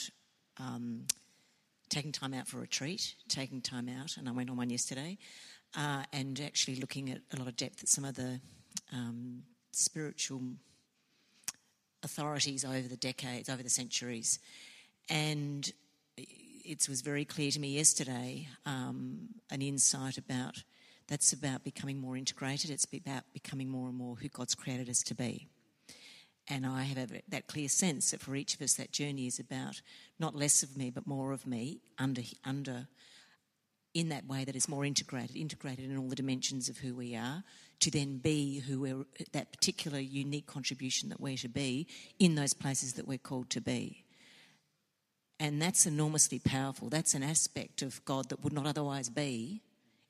[0.58, 1.06] um,
[1.88, 5.18] taking time out for retreat, taking time out, and I went on one yesterday,
[5.76, 8.40] uh, and actually looking at a lot of depth at some of the
[8.92, 9.42] um,
[9.72, 10.42] spiritual
[12.02, 14.38] authorities over the decades, over the centuries.
[15.08, 15.70] And
[16.68, 20.62] it was very clear to me yesterday um, an insight about
[21.08, 25.02] that's about becoming more integrated, it's about becoming more and more who God's created us
[25.04, 25.48] to be.
[26.46, 29.80] And I have that clear sense that for each of us, that journey is about
[30.18, 32.88] not less of me, but more of me under, under
[33.94, 37.16] in that way that is more integrated, integrated in all the dimensions of who we
[37.16, 37.44] are,
[37.80, 41.86] to then be who we're, that particular unique contribution that we're to be
[42.18, 44.04] in those places that we're called to be.
[45.40, 46.88] And that's enormously powerful.
[46.88, 49.62] That's an aspect of God that would not otherwise be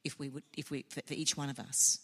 [0.05, 2.01] if we would, if we, for, for each one of us.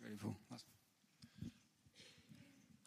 [0.00, 0.36] Beautiful.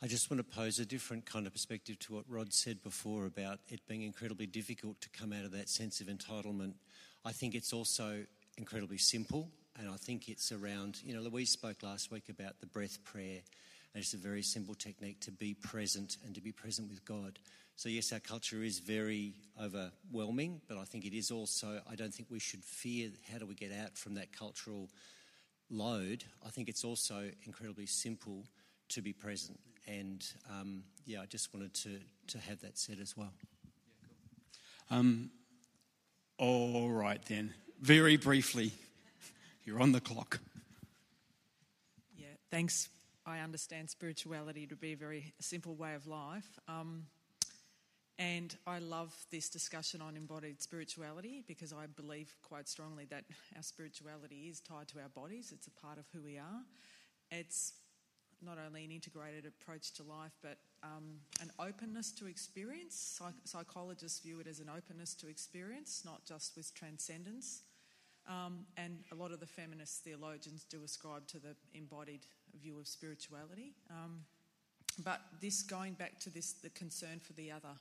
[0.04, 3.26] I just want to pose a different kind of perspective to what Rod said before
[3.26, 6.74] about it being incredibly difficult to come out of that sense of entitlement.
[7.24, 8.26] I think it's also
[8.58, 9.50] incredibly simple,
[9.80, 13.40] and I think it's around, you know, Louise spoke last week about the breath prayer,
[13.94, 17.40] and it's a very simple technique to be present and to be present with God.
[17.76, 22.14] So, yes, our culture is very overwhelming, but I think it is also, I don't
[22.14, 24.90] think we should fear how do we get out from that cultural
[25.70, 26.24] load.
[26.46, 28.46] I think it's also incredibly simple
[28.90, 33.16] to be present and um, yeah, I just wanted to, to have that said as
[33.18, 33.34] well.
[34.90, 35.32] Um,
[36.38, 37.54] all right, then.
[37.82, 38.72] Very briefly,
[39.66, 40.40] you're on the clock.
[42.16, 42.90] Yeah, thanks.
[43.26, 46.60] I understand spirituality to be a very simple way of life.
[46.68, 47.04] Um,
[48.20, 53.24] and I love this discussion on embodied spirituality because I believe quite strongly that
[53.56, 55.52] our spirituality is tied to our bodies.
[55.54, 56.62] It's a part of who we are.
[57.32, 57.74] It's
[58.46, 62.96] not only an integrated approach to life, but um, an openness to experience.
[63.18, 67.64] Psych- psychologists view it as an openness to experience, not just with transcendence.
[68.28, 72.26] Um, and a lot of the feminist theologians do ascribe to the embodied
[72.62, 73.74] view of spirituality.
[73.90, 74.22] Um,
[75.04, 77.76] but this, going back to this, the concern for the other,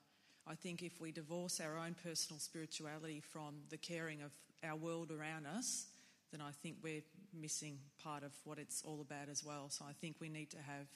[0.47, 4.33] I think if we divorce our own personal spirituality from the caring of
[4.65, 5.87] our world around us,
[6.31, 7.03] then I think we're
[7.39, 9.67] missing part of what it's all about as well.
[9.69, 10.87] So I think we need to have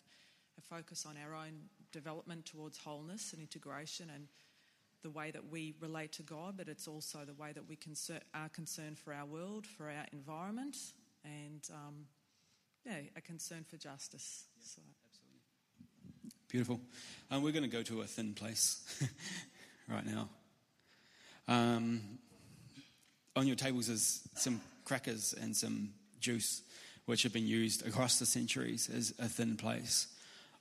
[0.59, 1.53] a focus on our own
[1.93, 4.29] development towards wholeness and integration and
[5.03, 8.21] the way that we relate to God, but it's also the way that we concern,
[8.35, 10.77] are concerned for our world, for our environment,
[11.25, 12.07] and um,
[12.87, 14.45] yeah, a concern for justice.
[14.61, 14.81] So.
[16.49, 16.81] Beautiful.
[17.31, 19.03] Um, we're going to go to a thin place
[19.89, 20.29] right now.
[21.49, 22.01] Um,
[23.35, 26.63] on your tables is some crackers and some juice,
[27.07, 30.07] which have been used across the centuries as a thin place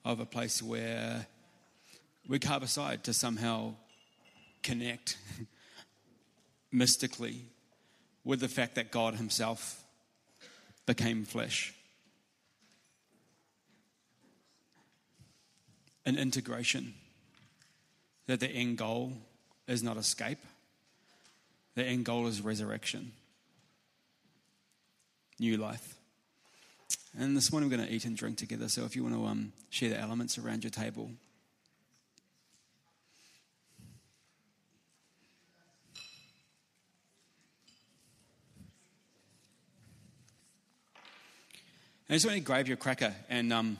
[0.03, 1.27] of a place where
[2.27, 3.75] we carve aside to somehow
[4.63, 5.17] connect
[6.71, 7.45] mystically
[8.23, 9.83] with the fact that God Himself
[10.87, 11.73] became flesh.
[16.05, 16.93] An integration,
[18.27, 19.13] that the end goal
[19.67, 20.37] is not escape,
[21.75, 23.11] the end goal is resurrection,
[25.39, 25.95] new life.
[27.17, 28.67] And this morning we're going to eat and drink together.
[28.67, 31.09] So if you want to um, share the elements around your table,
[42.09, 43.77] I just want to grab your cracker and um,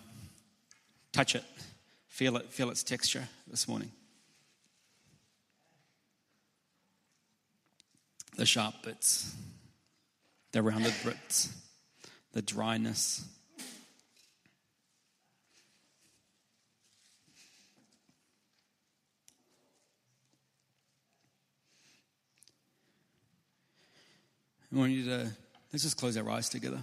[1.11, 1.43] touch it,
[2.15, 3.91] feel it, feel its texture this morning.
[8.37, 9.35] The sharp bits,
[10.53, 11.49] the rounded bits,
[12.31, 13.25] the dryness.
[24.71, 25.31] I want you to
[25.73, 26.79] let's just close our eyes together.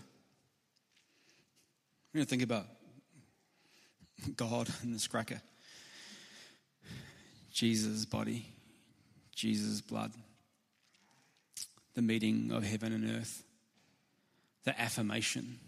[2.12, 2.66] We're going to think about
[4.36, 5.40] God and this cracker.
[7.50, 8.46] Jesus' body,
[9.34, 10.12] Jesus' blood,
[11.94, 13.42] the meeting of heaven and earth,
[14.64, 15.58] the affirmation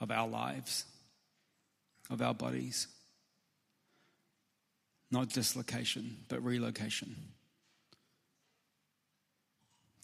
[0.00, 0.84] of our lives,
[2.08, 2.86] of our bodies.
[5.10, 7.16] Not dislocation, but relocation.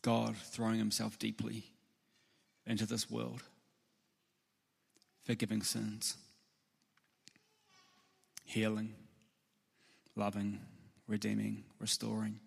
[0.02, 1.64] God throwing himself deeply
[2.66, 3.42] into this world
[5.26, 6.16] forgiving sins,
[8.46, 8.94] healing,
[10.14, 10.60] loving,
[11.06, 12.40] redeeming, restoring,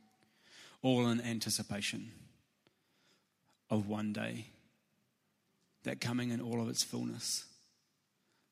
[0.82, 2.12] all in anticipation
[3.70, 4.46] of one day,
[5.84, 7.46] that coming in all of its fullness,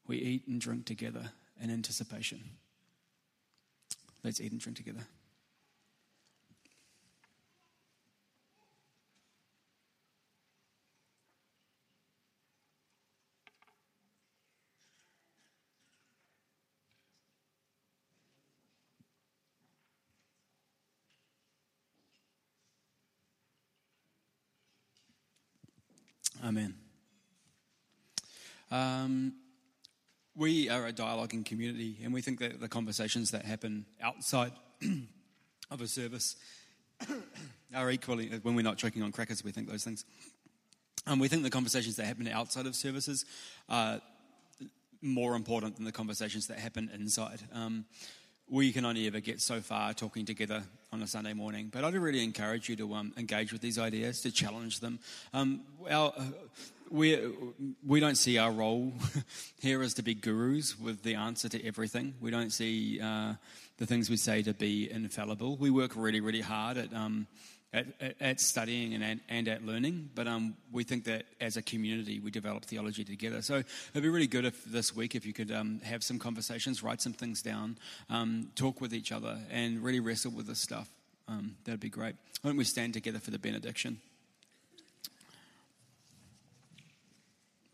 [0.08, 1.32] we eat and drink together
[1.62, 2.40] in anticipation.
[4.24, 5.06] Let's eat and drink together.
[26.46, 26.76] Amen.
[28.72, 29.34] Um,
[30.36, 34.52] we are a dialoguing community, and we think that the conversations that happen outside
[35.72, 36.36] of a service
[37.76, 40.06] are equally, when we're not choking on crackers, we think those things.
[41.06, 43.26] And we think the conversations that happen outside of services
[43.70, 44.02] are
[45.02, 47.40] more important than the conversations that happen inside.
[47.54, 47.86] Um,
[48.50, 51.70] we can only ever get so far talking together on a Sunday morning.
[51.72, 55.00] But I'd really encourage you to um, engage with these ideas, to challenge them.
[55.34, 56.24] Um, our, uh,
[56.90, 57.20] we,
[57.86, 58.94] we don't see our role
[59.60, 62.16] here as to be gurus with the answer to everything.
[62.20, 63.34] We don't see uh,
[63.78, 65.58] the things we say to be infallible.
[65.58, 66.94] We work really, really hard at.
[66.94, 67.28] Um,
[67.74, 72.20] at, at, studying and, and at learning, but um, we think that as a community
[72.20, 73.42] we develop theology together.
[73.42, 76.82] So it'd be really good if this week if you could um, have some conversations,
[76.82, 77.78] write some things down,
[78.10, 80.90] um, talk with each other, and really wrestle with this stuff.
[81.28, 82.16] Um, that'd be great.
[82.42, 84.00] Why don't we stand together for the benediction?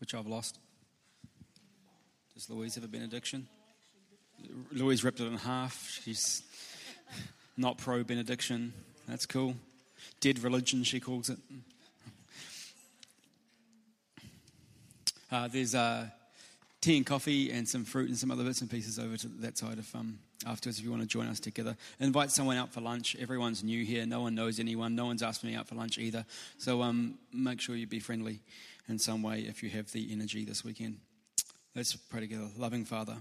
[0.00, 0.58] Which I've lost.
[2.34, 3.46] Does Louise have a benediction?
[4.72, 5.88] Louise ripped it in half.
[6.02, 6.42] She's
[7.56, 8.72] not pro benediction.
[9.06, 9.54] That's cool
[10.20, 11.38] dead religion, she calls it.
[15.30, 16.06] Uh, there's uh,
[16.80, 19.58] tea and coffee and some fruit and some other bits and pieces over to that
[19.58, 21.76] side of um, afterwards if you want to join us together.
[21.98, 23.16] Invite someone out for lunch.
[23.18, 24.06] Everyone's new here.
[24.06, 24.94] No one knows anyone.
[24.94, 26.24] No one's asked me out for lunch either.
[26.58, 28.40] So um, make sure you be friendly
[28.88, 30.98] in some way if you have the energy this weekend.
[31.74, 32.48] Let's pray together.
[32.56, 33.16] Loving Father,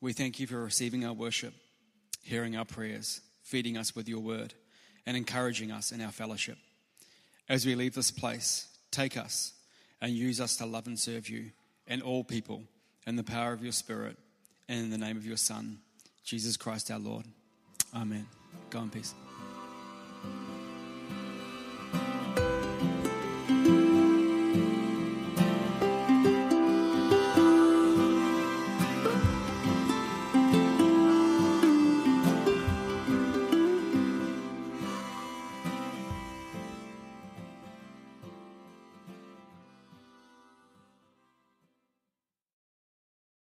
[0.00, 1.54] we thank you for receiving our worship,
[2.22, 4.54] hearing our prayers, feeding us with your word,
[5.06, 6.58] and encouraging us in our fellowship.
[7.48, 9.52] As we leave this place, take us
[10.00, 11.50] and use us to love and serve you
[11.86, 12.62] and all people
[13.06, 14.16] in the power of your Spirit
[14.68, 15.78] and in the name of your Son,
[16.24, 17.26] Jesus Christ our Lord.
[17.94, 18.26] Amen.
[18.70, 19.14] Go in peace.